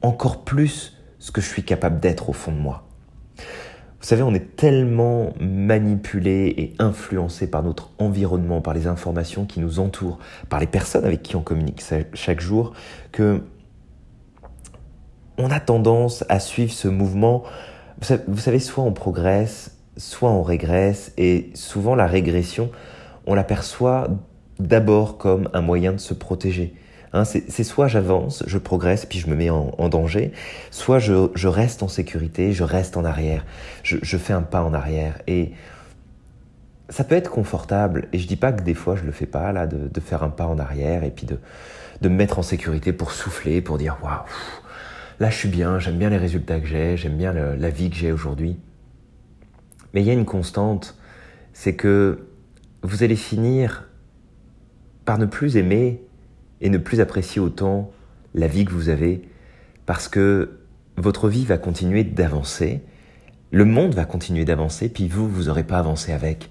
encore 0.00 0.44
plus 0.44 0.96
ce 1.18 1.30
que 1.32 1.40
je 1.40 1.48
suis 1.48 1.64
capable 1.64 2.00
d'être 2.00 2.30
au 2.30 2.32
fond 2.32 2.52
de 2.52 2.58
moi? 2.58 2.85
Vous 4.06 4.10
savez, 4.10 4.22
on 4.22 4.34
est 4.34 4.54
tellement 4.54 5.34
manipulé 5.40 6.54
et 6.56 6.74
influencé 6.78 7.50
par 7.50 7.64
notre 7.64 7.90
environnement, 7.98 8.60
par 8.60 8.72
les 8.72 8.86
informations 8.86 9.46
qui 9.46 9.58
nous 9.58 9.80
entourent, 9.80 10.20
par 10.48 10.60
les 10.60 10.68
personnes 10.68 11.04
avec 11.04 11.24
qui 11.24 11.34
on 11.34 11.42
communique 11.42 11.82
chaque 12.14 12.40
jour, 12.40 12.72
que 13.10 13.42
on 15.38 15.50
a 15.50 15.58
tendance 15.58 16.24
à 16.28 16.38
suivre 16.38 16.70
ce 16.70 16.86
mouvement. 16.86 17.42
Vous 18.28 18.38
savez, 18.38 18.60
soit 18.60 18.84
on 18.84 18.92
progresse, 18.92 19.76
soit 19.96 20.30
on 20.30 20.44
régresse, 20.44 21.12
et 21.18 21.50
souvent 21.54 21.96
la 21.96 22.06
régression, 22.06 22.70
on 23.26 23.34
l'aperçoit 23.34 24.06
d'abord 24.60 25.18
comme 25.18 25.48
un 25.52 25.62
moyen 25.62 25.92
de 25.92 25.98
se 25.98 26.14
protéger. 26.14 26.76
Hein, 27.16 27.24
c'est 27.24 27.64
soit 27.64 27.88
j'avance, 27.88 28.44
je 28.46 28.58
progresse, 28.58 29.06
puis 29.06 29.18
je 29.18 29.30
me 29.30 29.34
mets 29.34 29.48
en, 29.48 29.88
danger, 29.88 30.32
soit 30.70 30.98
je, 30.98 31.46
reste 31.46 31.82
en 31.82 31.88
sécurité, 31.88 32.52
je 32.52 32.62
reste 32.62 32.98
en 32.98 33.06
arrière, 33.06 33.46
je, 33.82 34.16
fais 34.18 34.34
un 34.34 34.42
pas 34.42 34.62
en 34.62 34.74
arrière. 34.74 35.22
Et 35.26 35.52
ça 36.90 37.04
peut 37.04 37.14
être 37.14 37.30
confortable, 37.30 38.08
et 38.12 38.18
je 38.18 38.26
dis 38.26 38.36
pas 38.36 38.52
que 38.52 38.62
des 38.62 38.74
fois 38.74 38.96
je 38.96 39.04
le 39.04 39.12
fais 39.12 39.24
pas, 39.24 39.50
là, 39.52 39.66
de, 39.66 40.00
faire 40.00 40.22
un 40.24 40.28
pas 40.28 40.46
en 40.46 40.58
arrière, 40.58 41.04
et 41.04 41.10
puis 41.10 41.24
de, 41.24 41.38
de 42.02 42.08
me 42.10 42.14
mettre 42.16 42.38
en 42.38 42.42
sécurité 42.42 42.92
pour 42.92 43.12
souffler, 43.12 43.62
pour 43.62 43.78
dire 43.78 43.96
waouh, 44.02 44.20
là 45.18 45.30
je 45.30 45.36
suis 45.36 45.48
bien, 45.48 45.78
j'aime 45.78 45.96
bien 45.96 46.10
les 46.10 46.18
résultats 46.18 46.60
que 46.60 46.66
j'ai, 46.66 46.98
j'aime 46.98 47.16
bien 47.16 47.32
la 47.32 47.70
vie 47.70 47.88
que 47.88 47.96
j'ai 47.96 48.12
aujourd'hui. 48.12 48.58
Mais 49.94 50.02
il 50.02 50.06
y 50.06 50.10
a 50.10 50.12
une 50.12 50.26
constante, 50.26 50.98
c'est 51.54 51.76
que 51.76 52.26
vous 52.82 53.02
allez 53.02 53.16
finir 53.16 53.88
par 55.06 55.16
ne 55.16 55.24
plus 55.24 55.56
aimer 55.56 56.05
et 56.60 56.70
ne 56.70 56.78
plus 56.78 57.00
apprécier 57.00 57.40
autant 57.40 57.90
la 58.34 58.46
vie 58.46 58.64
que 58.64 58.72
vous 58.72 58.88
avez 58.88 59.22
parce 59.86 60.08
que 60.08 60.60
votre 60.96 61.28
vie 61.28 61.44
va 61.44 61.58
continuer 61.58 62.04
d'avancer, 62.04 62.82
le 63.50 63.64
monde 63.64 63.94
va 63.94 64.04
continuer 64.04 64.44
d'avancer, 64.44 64.88
puis 64.88 65.08
vous, 65.08 65.28
vous 65.28 65.44
n'aurez 65.44 65.64
pas 65.64 65.78
avancé 65.78 66.12
avec. 66.12 66.50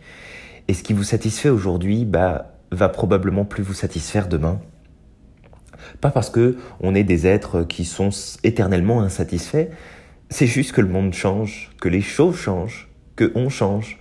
Et 0.67 0.73
ce 0.73 0.83
qui 0.83 0.93
vous 0.93 1.03
satisfait 1.03 1.49
aujourd'hui, 1.49 2.05
bah, 2.05 2.55
va 2.71 2.89
probablement 2.89 3.45
plus 3.45 3.63
vous 3.63 3.73
satisfaire 3.73 4.27
demain. 4.27 4.61
Pas 6.01 6.11
parce 6.11 6.29
que 6.29 6.57
on 6.79 6.95
est 6.95 7.03
des 7.03 7.27
êtres 7.27 7.63
qui 7.63 7.85
sont 7.85 8.09
éternellement 8.43 9.01
insatisfaits, 9.01 9.67
c'est 10.29 10.47
juste 10.47 10.71
que 10.71 10.81
le 10.81 10.87
monde 10.87 11.13
change, 11.13 11.71
que 11.79 11.89
les 11.89 12.01
choses 12.01 12.37
changent, 12.37 12.89
que 13.15 13.31
on 13.35 13.49
change, 13.49 13.99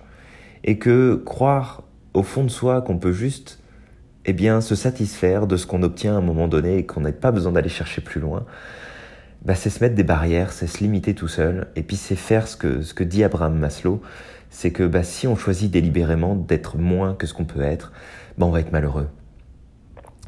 et 0.62 0.78
que 0.78 1.16
croire 1.16 1.82
au 2.14 2.22
fond 2.22 2.44
de 2.44 2.48
soi 2.48 2.80
qu'on 2.80 2.98
peut 2.98 3.12
juste 3.12 3.60
eh 4.26 4.32
bien, 4.32 4.60
se 4.60 4.74
satisfaire 4.74 5.46
de 5.46 5.56
ce 5.56 5.66
qu'on 5.66 5.82
obtient 5.82 6.14
à 6.14 6.18
un 6.18 6.22
moment 6.22 6.48
donné 6.48 6.78
et 6.78 6.86
qu'on 6.86 7.00
n'a 7.00 7.12
pas 7.12 7.30
besoin 7.30 7.52
d'aller 7.52 7.68
chercher 7.68 8.00
plus 8.00 8.20
loin, 8.20 8.44
bah, 9.44 9.54
c'est 9.54 9.70
se 9.70 9.80
mettre 9.80 9.94
des 9.94 10.04
barrières, 10.04 10.52
c'est 10.52 10.66
se 10.66 10.78
limiter 10.78 11.14
tout 11.14 11.28
seul, 11.28 11.68
et 11.76 11.82
puis 11.82 11.96
c'est 11.96 12.16
faire 12.16 12.48
ce 12.48 12.56
que, 12.56 12.82
ce 12.82 12.94
que 12.94 13.04
dit 13.04 13.22
Abraham 13.24 13.58
Maslow, 13.58 14.00
c'est 14.48 14.70
que 14.70 14.84
bah, 14.84 15.02
si 15.02 15.26
on 15.26 15.36
choisit 15.36 15.70
délibérément 15.70 16.34
d'être 16.34 16.78
moins 16.78 17.14
que 17.14 17.26
ce 17.26 17.34
qu'on 17.34 17.44
peut 17.44 17.62
être, 17.62 17.92
bah, 18.38 18.46
on 18.46 18.50
va 18.50 18.60
être 18.60 18.72
malheureux. 18.72 19.08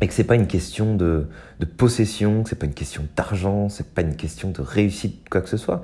Et 0.02 0.08
que 0.08 0.12
c'est 0.12 0.24
pas 0.24 0.34
une 0.34 0.46
question 0.46 0.94
de, 0.94 1.28
de 1.58 1.64
possession, 1.64 2.42
que 2.42 2.50
c'est 2.50 2.58
pas 2.58 2.66
une 2.66 2.74
question 2.74 3.04
d'argent, 3.16 3.70
c'est 3.70 3.94
pas 3.94 4.02
une 4.02 4.16
question 4.16 4.50
de 4.50 4.60
réussite, 4.60 5.26
quoi 5.30 5.40
que 5.40 5.48
ce 5.48 5.56
soit. 5.56 5.80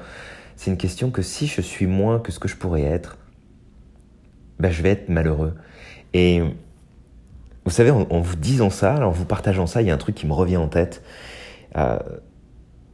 C'est 0.57 0.71
une 0.71 0.77
question 0.77 1.11
que 1.11 1.23
si 1.23 1.47
je 1.47 1.63
suis 1.63 1.87
moins 1.87 2.19
que 2.19 2.31
ce 2.31 2.39
que 2.39 2.49
je 2.49 2.57
pourrais 2.57 2.83
être, 2.83 3.17
bah, 4.59 4.71
je 4.71 4.83
vais 4.83 4.91
être 4.91 5.09
malheureux. 5.09 5.55
Et 6.13 6.43
vous 7.65 7.71
savez, 7.71 7.91
en, 7.91 8.21
vous 8.21 8.37
disant 8.37 8.71
ça, 8.71 9.07
en 9.07 9.11
vous 9.11 9.25
partageant 9.25 9.67
ça, 9.67 9.83
il 9.83 9.89
y 9.89 9.91
a 9.91 9.95
un 9.95 9.99
truc 9.99 10.17
qui 10.17 10.27
me 10.27 10.33
revient 10.33 10.57
en 10.57 10.69
tête. 10.69 11.03
Euh, 11.77 11.99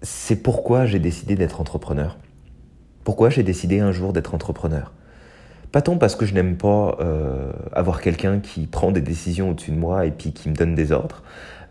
c'est 0.03 0.37
pourquoi 0.37 0.85
j'ai 0.85 0.99
décidé 0.99 1.37
d'être 1.37 1.61
entrepreneur. 1.61 2.19
Pourquoi 3.03 3.31
j'ai 3.31 3.43
décidé 3.43 3.81
un 3.81 3.93
jour 3.93 4.13
d'être 4.13 4.35
entrepreneur? 4.35 4.93
Pas 5.73 5.81
tant 5.83 5.97
parce 5.97 6.17
que 6.17 6.27
je 6.27 6.35
n'aime 6.35 6.57
pas 6.57 6.97
euh, 7.01 7.53
avoir 7.73 8.01
quelqu'un 8.01 8.41
qui 8.41 8.67
prend 8.67 8.93
des 8.93 9.01
décisions 9.01 9.51
au-dessus 9.51 9.71
de 9.71 9.77
moi 9.77 10.05
et 10.07 10.11
puis 10.11 10.33
qui 10.33 10.51
me 10.51 10.55
donne 10.55 10.75
des 10.75 10.93
ordres. 10.93 11.23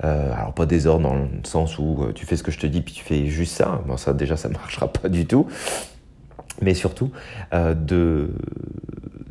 Euh, 0.04 0.34
alors 0.34 0.54
pas 0.54 0.66
des 0.66 0.86
ordres 0.86 1.10
dans 1.10 1.16
le 1.16 1.28
sens 1.44 1.80
où 1.80 2.06
tu 2.14 2.26
fais 2.26 2.36
ce 2.36 2.44
que 2.44 2.52
je 2.52 2.60
te 2.60 2.68
dis 2.68 2.82
puis 2.82 2.94
tu 2.94 3.04
fais 3.04 3.28
juste 3.28 3.56
ça. 3.56 3.82
Bon 3.88 3.98
ça 3.98 4.14
déjà 4.14 4.38
ça 4.38 4.50
marchera 4.50 4.92
pas 4.92 5.10
du 5.10 5.26
tout. 5.26 5.48
Mais 6.62 6.74
surtout 6.74 7.12
de 7.52 8.30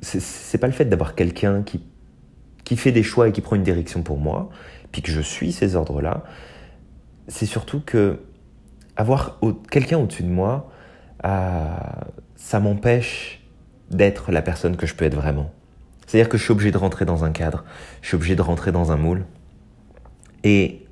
c'est 0.01 0.59
pas 0.59 0.67
le 0.69 0.73
fait 0.73 0.85
d'avoir 0.85 1.15
quelqu'un 1.15 1.63
qui 1.63 1.81
qui 2.67 2.77
fait 2.77 2.91
des 2.91 3.05
choix 3.05 3.29
et 3.29 3.33
qui 3.33 3.41
prend 3.41 3.55
une 3.55 3.63
direction 3.63 4.03
pour 4.03 4.19
moi, 4.19 4.51
puis 4.91 5.01
que 5.01 5.13
je 5.13 5.21
suis 5.21 5.53
ces 5.53 5.77
ordres-là, 5.77 6.25
c'est 7.29 7.47
surtout 7.47 7.81
que 7.81 8.19
avoir 8.97 9.39
quelqu'un 9.71 9.99
au-dessus 9.99 10.25
de 10.25 10.29
moi, 10.29 10.69
euh, 11.25 11.77
ça 12.35 12.59
m'empêche 12.59 13.41
d'être 13.91 14.33
la 14.33 14.43
personne 14.43 14.77
que 14.77 14.85
je 14.85 14.97
peux 14.97 15.05
être 15.05 15.15
vraiment. 15.15 15.53
C'est-à-dire 16.07 16.29
que 16.29 16.37
je 16.37 16.43
suis 16.43 16.51
obligé 16.51 16.73
de 16.73 16.79
rentrer 16.79 17.05
dans 17.05 17.23
un 17.23 17.31
cadre, 17.31 17.65
je 18.03 18.09
suis 18.09 18.17
obligé 18.17 18.35
de 18.35 18.43
rentrer 18.43 18.73
dans 18.73 18.91
un 18.91 18.97
moule. 18.97 19.27
Et 20.43 20.87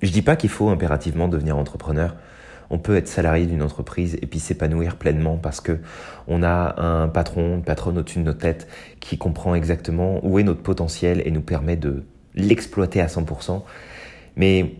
je 0.00 0.10
dis 0.10 0.22
pas 0.22 0.36
qu'il 0.36 0.50
faut 0.50 0.70
impérativement 0.70 1.28
devenir 1.28 1.58
entrepreneur 1.58 2.16
on 2.70 2.78
peut 2.78 2.96
être 2.96 3.08
salarié 3.08 3.46
d'une 3.46 3.62
entreprise 3.62 4.16
et 4.22 4.26
puis 4.26 4.38
s'épanouir 4.38 4.96
pleinement 4.96 5.36
parce 5.36 5.60
que 5.60 5.78
on 6.28 6.42
a 6.42 6.80
un 6.80 7.08
patron, 7.08 7.56
une 7.56 7.64
patronne 7.64 7.98
au-dessus 7.98 8.20
de 8.20 8.24
nos 8.24 8.32
têtes 8.32 8.68
qui 9.00 9.18
comprend 9.18 9.54
exactement 9.54 10.24
où 10.24 10.38
est 10.38 10.44
notre 10.44 10.62
potentiel 10.62 11.22
et 11.24 11.30
nous 11.30 11.42
permet 11.42 11.76
de 11.76 12.04
l'exploiter 12.34 13.00
à 13.00 13.06
100%. 13.06 13.62
Mais 14.36 14.76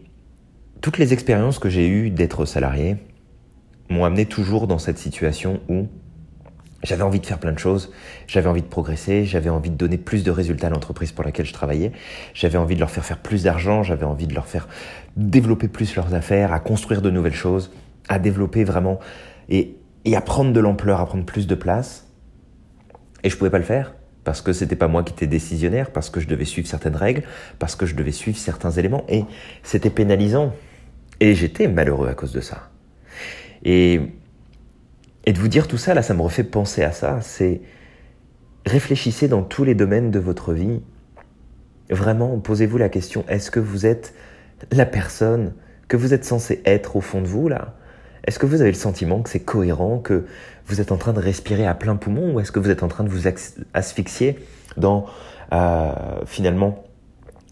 toutes 0.80 0.98
les 0.98 1.12
expériences 1.12 1.58
que 1.58 1.68
j'ai 1.68 1.88
eues 1.88 2.10
d'être 2.10 2.44
salarié 2.44 2.96
m'ont 3.88 4.04
amené 4.04 4.24
toujours 4.24 4.68
dans 4.68 4.78
cette 4.78 4.98
situation 4.98 5.60
où 5.68 5.88
j'avais 6.82 7.02
envie 7.02 7.20
de 7.20 7.26
faire 7.26 7.38
plein 7.38 7.52
de 7.52 7.58
choses, 7.58 7.92
j'avais 8.26 8.48
envie 8.48 8.62
de 8.62 8.66
progresser, 8.66 9.24
j'avais 9.24 9.50
envie 9.50 9.70
de 9.70 9.76
donner 9.76 9.98
plus 9.98 10.24
de 10.24 10.30
résultats 10.30 10.68
à 10.68 10.70
l'entreprise 10.70 11.12
pour 11.12 11.24
laquelle 11.24 11.46
je 11.46 11.52
travaillais, 11.52 11.92
j'avais 12.34 12.58
envie 12.58 12.74
de 12.74 12.80
leur 12.80 12.90
faire 12.90 13.04
faire 13.04 13.18
plus 13.18 13.44
d'argent, 13.44 13.82
j'avais 13.82 14.04
envie 14.04 14.26
de 14.26 14.34
leur 14.34 14.46
faire 14.46 14.68
développer 15.16 15.68
plus 15.68 15.94
leurs 15.96 16.14
affaires, 16.14 16.52
à 16.52 16.60
construire 16.60 17.02
de 17.02 17.10
nouvelles 17.10 17.34
choses, 17.34 17.70
à 18.08 18.18
développer 18.18 18.64
vraiment 18.64 18.98
et, 19.48 19.76
et 20.04 20.16
à 20.16 20.20
prendre 20.20 20.52
de 20.52 20.60
l'ampleur, 20.60 21.00
à 21.00 21.06
prendre 21.06 21.24
plus 21.24 21.46
de 21.46 21.54
place. 21.54 22.06
Et 23.22 23.30
je 23.30 23.36
pouvais 23.36 23.50
pas 23.50 23.58
le 23.58 23.64
faire 23.64 23.94
parce 24.24 24.42
que 24.42 24.52
c'était 24.52 24.76
pas 24.76 24.88
moi 24.88 25.02
qui 25.02 25.12
étais 25.12 25.26
décisionnaire, 25.26 25.90
parce 25.90 26.10
que 26.10 26.20
je 26.20 26.28
devais 26.28 26.44
suivre 26.44 26.68
certaines 26.68 26.96
règles, 26.96 27.22
parce 27.58 27.74
que 27.74 27.86
je 27.86 27.94
devais 27.94 28.12
suivre 28.12 28.38
certains 28.38 28.70
éléments 28.70 29.04
et 29.08 29.24
c'était 29.62 29.90
pénalisant. 29.90 30.52
Et 31.20 31.34
j'étais 31.34 31.68
malheureux 31.68 32.08
à 32.08 32.14
cause 32.14 32.32
de 32.32 32.40
ça. 32.40 32.70
Et 33.64 34.00
et 35.24 35.32
de 35.32 35.38
vous 35.38 35.48
dire 35.48 35.68
tout 35.68 35.76
ça, 35.76 35.94
là, 35.94 36.02
ça 36.02 36.14
me 36.14 36.22
refait 36.22 36.44
penser 36.44 36.82
à 36.82 36.92
ça. 36.92 37.20
C'est 37.20 37.60
réfléchissez 38.66 39.28
dans 39.28 39.42
tous 39.42 39.64
les 39.64 39.74
domaines 39.74 40.10
de 40.10 40.18
votre 40.18 40.52
vie. 40.52 40.80
Vraiment, 41.90 42.38
posez-vous 42.38 42.78
la 42.78 42.88
question 42.88 43.24
est-ce 43.28 43.50
que 43.50 43.60
vous 43.60 43.86
êtes 43.86 44.14
la 44.70 44.86
personne 44.86 45.54
que 45.88 45.96
vous 45.96 46.14
êtes 46.14 46.24
censé 46.24 46.62
être 46.64 46.96
au 46.96 47.00
fond 47.00 47.20
de 47.20 47.26
vous, 47.26 47.48
là? 47.48 47.74
Est-ce 48.26 48.38
que 48.38 48.46
vous 48.46 48.60
avez 48.60 48.70
le 48.70 48.76
sentiment 48.76 49.22
que 49.22 49.30
c'est 49.30 49.40
cohérent, 49.40 49.98
que 49.98 50.26
vous 50.66 50.80
êtes 50.80 50.92
en 50.92 50.98
train 50.98 51.12
de 51.12 51.20
respirer 51.20 51.66
à 51.66 51.74
plein 51.74 51.96
poumon, 51.96 52.34
ou 52.34 52.40
est-ce 52.40 52.52
que 52.52 52.60
vous 52.60 52.70
êtes 52.70 52.82
en 52.82 52.88
train 52.88 53.02
de 53.02 53.08
vous 53.08 53.26
asphyxier 53.72 54.38
dans, 54.76 55.06
euh, 55.52 55.92
finalement, 56.26 56.84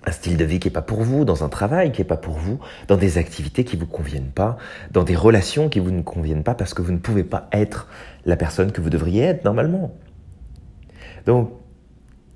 un 0.09 0.13
style 0.13 0.37
de 0.37 0.45
vie 0.45 0.59
qui 0.59 0.69
n'est 0.69 0.73
pas 0.73 0.83
pour 0.83 1.03
vous, 1.03 1.25
dans 1.25 1.45
un 1.45 1.49
travail 1.49 1.93
qui 1.93 2.01
n'est 2.01 2.07
pas 2.07 2.17
pour 2.17 2.35
vous, 2.35 2.59
dans 2.89 2.97
des 2.97 3.19
activités 3.19 3.65
qui 3.65 3.77
ne 3.77 3.83
vous 3.83 3.87
conviennent 3.87 4.33
pas, 4.35 4.57
dans 4.91 5.05
des 5.05 5.15
relations 5.15 5.69
qui 5.69 5.81
vous 5.81 5.91
ne 5.91 6.03
conviennent 6.03 6.43
pas 6.43 6.55
parce 6.55 6.75
que 6.75 6.83
vous 6.83 6.93
ne 6.93 6.99
pouvez 6.99 7.25
pas 7.25 7.49
être 7.53 7.87
la 8.25 8.37
personne 8.37 8.73
que 8.73 8.81
vous 8.81 8.91
devriez 8.91 9.23
être 9.23 9.45
normalement. 9.45 9.95
Donc, 11.27 11.53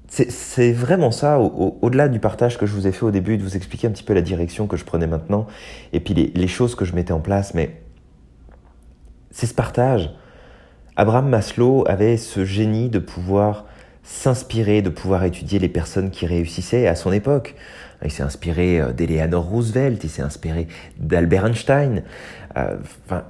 c'est 0.09 0.73
vraiment 0.73 1.11
ça, 1.11 1.41
au-delà 1.41 2.09
du 2.09 2.21
partage 2.21 2.59
que 2.59 2.67
je 2.67 2.75
vous 2.75 2.87
ai 2.87 2.93
fait 2.93 3.07
au 3.07 3.11
début, 3.11 3.39
de 3.39 3.43
vous 3.43 3.57
expliquer 3.57 3.87
un 3.87 3.91
petit 3.93 4.03
peu 4.03 4.13
la 4.13 4.21
direction 4.21 4.67
que 4.67 4.77
je 4.77 4.85
prenais 4.85 5.07
maintenant, 5.07 5.47
et 5.95 6.01
puis 6.01 6.13
les, 6.13 6.27
les 6.35 6.49
choses 6.49 6.75
que 6.75 6.85
je 6.85 6.95
mettais 6.95 7.15
en 7.15 7.21
place, 7.21 7.55
mais 7.55 7.81
c'est 9.31 9.47
ce 9.47 9.55
partage. 9.55 10.15
Abraham 10.97 11.31
Maslow 11.31 11.85
avait 11.89 12.19
ce 12.19 12.45
génie 12.45 12.91
de 12.91 12.99
pouvoir 12.99 13.65
s'inspirer, 14.03 14.83
de 14.83 14.91
pouvoir 14.91 15.25
étudier 15.25 15.59
les 15.59 15.69
personnes 15.69 16.11
qui 16.11 16.27
réussissaient 16.27 16.87
à 16.87 16.95
son 16.95 17.13
époque. 17.13 17.55
Il 18.05 18.11
s'est 18.11 18.23
inspiré 18.23 18.81
euh, 18.81 18.93
d'Eleanor 18.93 19.45
Roosevelt, 19.45 20.03
il 20.03 20.11
s'est 20.11 20.23
inspiré 20.23 20.67
d'Albert 20.99 21.47
Einstein. 21.47 22.03
Euh, 22.57 22.77
enfin, 23.07 23.25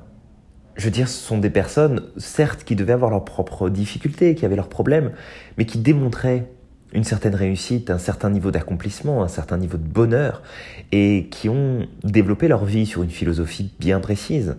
je 0.76 0.84
veux 0.84 0.90
dire, 0.90 1.08
ce 1.08 1.18
sont 1.18 1.38
des 1.38 1.50
personnes, 1.50 2.02
certes, 2.16 2.64
qui 2.64 2.76
devaient 2.76 2.94
avoir 2.94 3.10
leurs 3.10 3.24
propres 3.24 3.68
difficultés, 3.68 4.34
qui 4.34 4.46
avaient 4.46 4.56
leurs 4.56 4.70
problèmes, 4.70 5.12
mais 5.58 5.66
qui 5.66 5.78
démontraient 5.78 6.48
une 6.94 7.04
certaine 7.04 7.34
réussite, 7.34 7.90
un 7.90 7.98
certain 7.98 8.30
niveau 8.30 8.50
d'accomplissement, 8.50 9.22
un 9.22 9.28
certain 9.28 9.58
niveau 9.58 9.76
de 9.76 9.86
bonheur, 9.86 10.42
et 10.90 11.28
qui 11.30 11.48
ont 11.48 11.86
développé 12.04 12.48
leur 12.48 12.64
vie 12.64 12.86
sur 12.86 13.02
une 13.02 13.10
philosophie 13.10 13.72
bien 13.78 14.00
précise, 14.00 14.56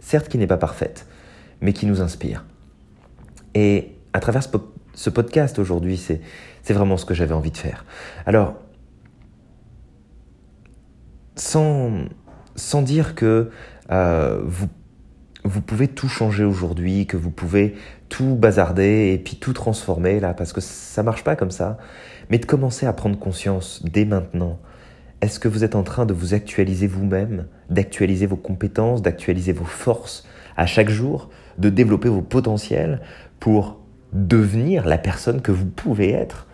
certes 0.00 0.28
qui 0.28 0.38
n'est 0.38 0.46
pas 0.46 0.56
parfaite, 0.56 1.06
mais 1.60 1.72
qui 1.72 1.86
nous 1.86 2.00
inspire. 2.00 2.44
Et 3.54 3.92
à 4.12 4.20
travers 4.20 4.42
ce, 4.42 4.48
podcast 5.10 5.58
aujourd'hui, 5.58 5.96
c'est, 5.96 6.20
vraiment 6.72 6.96
ce 6.96 7.04
que 7.04 7.14
j'avais 7.14 7.34
envie 7.34 7.50
de 7.50 7.56
faire. 7.56 7.84
Alors, 8.26 8.56
sans, 11.34 11.90
sans 12.56 12.82
dire 12.82 13.14
que 13.14 13.50
euh, 13.90 14.40
vous 14.44 14.68
vous 15.44 15.60
pouvez 15.60 15.88
tout 15.88 16.08
changer 16.08 16.44
aujourd'hui, 16.44 17.06
que 17.06 17.16
vous 17.16 17.30
pouvez 17.30 17.74
tout 18.08 18.36
bazarder 18.36 19.12
et 19.12 19.18
puis 19.18 19.36
tout 19.36 19.52
transformer 19.52 20.20
là, 20.20 20.34
parce 20.34 20.52
que 20.52 20.60
ça 20.60 21.02
marche 21.02 21.24
pas 21.24 21.36
comme 21.36 21.50
ça. 21.50 21.78
Mais 22.30 22.38
de 22.38 22.46
commencer 22.46 22.86
à 22.86 22.92
prendre 22.92 23.18
conscience 23.18 23.82
dès 23.84 24.04
maintenant. 24.04 24.60
Est-ce 25.20 25.40
que 25.40 25.48
vous 25.48 25.64
êtes 25.64 25.74
en 25.74 25.82
train 25.82 26.06
de 26.06 26.12
vous 26.12 26.34
actualiser 26.34 26.86
vous-même, 26.86 27.46
d'actualiser 27.70 28.26
vos 28.26 28.36
compétences, 28.36 29.02
d'actualiser 29.02 29.52
vos 29.52 29.64
forces 29.64 30.26
à 30.56 30.66
chaque 30.66 30.90
jour, 30.90 31.30
de 31.58 31.70
développer 31.70 32.08
vos 32.08 32.22
potentiels 32.22 33.00
pour 33.40 33.81
devenir 34.12 34.86
la 34.86 34.98
personne 34.98 35.40
que 35.40 35.52
vous 35.52 35.66
pouvez 35.66 36.12
être? 36.12 36.46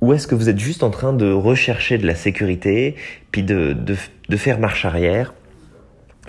Ou 0.00 0.12
est-ce 0.12 0.26
que 0.26 0.34
vous 0.34 0.48
êtes 0.48 0.58
juste 0.58 0.82
en 0.82 0.90
train 0.90 1.12
de 1.12 1.30
rechercher 1.32 1.96
de 1.96 2.06
la 2.06 2.14
sécurité, 2.14 2.96
puis 3.30 3.42
de, 3.42 3.72
de, 3.72 3.96
de 4.28 4.36
faire 4.36 4.58
marche 4.58 4.84
arrière 4.84 5.32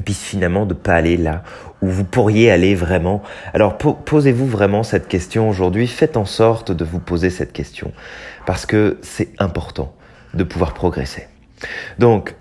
puis 0.05 0.15
finalement 0.15 0.65
de 0.65 0.73
pas 0.73 0.95
aller 0.95 1.17
là 1.17 1.43
où 1.81 1.87
vous 1.87 2.03
pourriez 2.03 2.49
aller 2.49 2.75
vraiment? 2.75 3.21
Alors 3.53 3.77
posez-vous 3.77 4.47
vraiment 4.47 4.83
cette 4.83 5.07
question 5.07 5.49
aujourd'hui, 5.49 5.87
faites 5.87 6.17
en 6.17 6.25
sorte 6.25 6.71
de 6.71 6.83
vous 6.83 6.99
poser 6.99 7.29
cette 7.29 7.53
question 7.53 7.91
parce 8.45 8.65
que 8.65 8.97
c'est 9.01 9.29
important 9.39 9.93
de 10.33 10.43
pouvoir 10.43 10.73
progresser. 10.73 11.27
Donc 11.99 12.35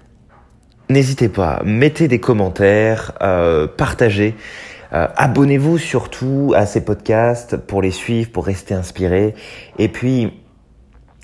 n'hésitez 0.88 1.28
pas, 1.28 1.62
mettez 1.64 2.08
des 2.08 2.20
commentaires, 2.20 3.12
euh, 3.22 3.66
partagez. 3.66 4.34
Euh, 4.92 5.08
abonnez-vous 5.16 5.78
surtout 5.78 6.52
à 6.54 6.66
ces 6.66 6.84
podcasts 6.84 7.56
pour 7.56 7.82
les 7.82 7.90
suivre, 7.90 8.30
pour 8.30 8.46
rester 8.46 8.74
inspiré. 8.74 9.34
Et 9.78 9.88
puis, 9.88 10.32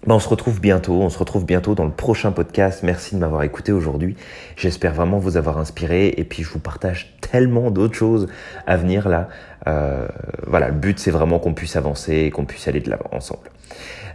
ben, 0.07 0.15
on 0.15 0.19
se 0.21 0.29
retrouve 0.29 0.61
bientôt, 0.61 0.95
on 1.03 1.11
se 1.11 1.19
retrouve 1.19 1.45
bientôt 1.45 1.75
dans 1.75 1.85
le 1.85 1.91
prochain 1.91 2.33
podcast. 2.33 2.83
Merci 2.83 3.15
de 3.15 3.21
m'avoir 3.21 3.43
écouté 3.43 3.73
aujourd'hui. 3.73 4.17
J'espère 4.57 4.95
vraiment 4.95 5.19
vous 5.19 5.37
avoir 5.37 5.59
inspiré 5.59 6.15
et 6.17 6.25
puis 6.25 6.45
je 6.45 6.49
vous 6.51 6.61
partage 6.61 7.15
tellement 7.21 7.71
d'autres 7.71 7.97
choses 7.97 8.29
à 8.67 8.77
venir 8.77 9.09
là. 9.09 9.29
Euh, 9.67 10.09
voilà, 10.47 10.69
le 10.69 10.75
but 10.75 10.99
c'est 10.99 11.11
vraiment 11.11 11.39
qu'on 11.39 11.53
puisse 11.53 11.77
avancer 11.77 12.15
et 12.15 12.31
qu'on 12.31 12.45
puisse 12.45 12.69
aller 12.69 12.81
de 12.81 12.89
l'avant 12.89 13.11
ensemble. 13.13 13.51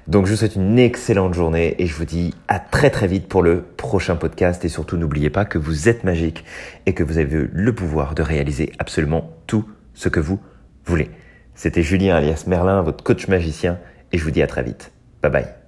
Donc 0.07 0.25
je 0.25 0.31
vous 0.31 0.37
souhaite 0.37 0.55
une 0.55 0.77
excellente 0.79 1.33
journée 1.33 1.75
et 1.79 1.87
je 1.87 1.95
vous 1.95 2.05
dis 2.05 2.33
à 2.47 2.59
très 2.59 2.89
très 2.89 3.07
vite 3.07 3.27
pour 3.27 3.41
le 3.41 3.61
prochain 3.61 4.15
podcast 4.15 4.65
et 4.65 4.69
surtout 4.69 4.97
n'oubliez 4.97 5.29
pas 5.29 5.45
que 5.45 5.57
vous 5.57 5.87
êtes 5.87 6.03
magique 6.03 6.43
et 6.85 6.93
que 6.93 7.03
vous 7.03 7.17
avez 7.17 7.47
le 7.51 7.73
pouvoir 7.73 8.13
de 8.13 8.21
réaliser 8.21 8.73
absolument 8.79 9.31
tout 9.47 9.65
ce 9.93 10.09
que 10.09 10.19
vous 10.19 10.39
voulez. 10.85 11.09
C'était 11.55 11.83
Julien 11.83 12.15
alias 12.15 12.43
Merlin, 12.47 12.81
votre 12.81 13.03
coach 13.03 13.27
magicien 13.27 13.79
et 14.11 14.17
je 14.17 14.23
vous 14.23 14.31
dis 14.31 14.41
à 14.41 14.47
très 14.47 14.63
vite. 14.63 14.91
Bye 15.21 15.31
bye. 15.31 15.62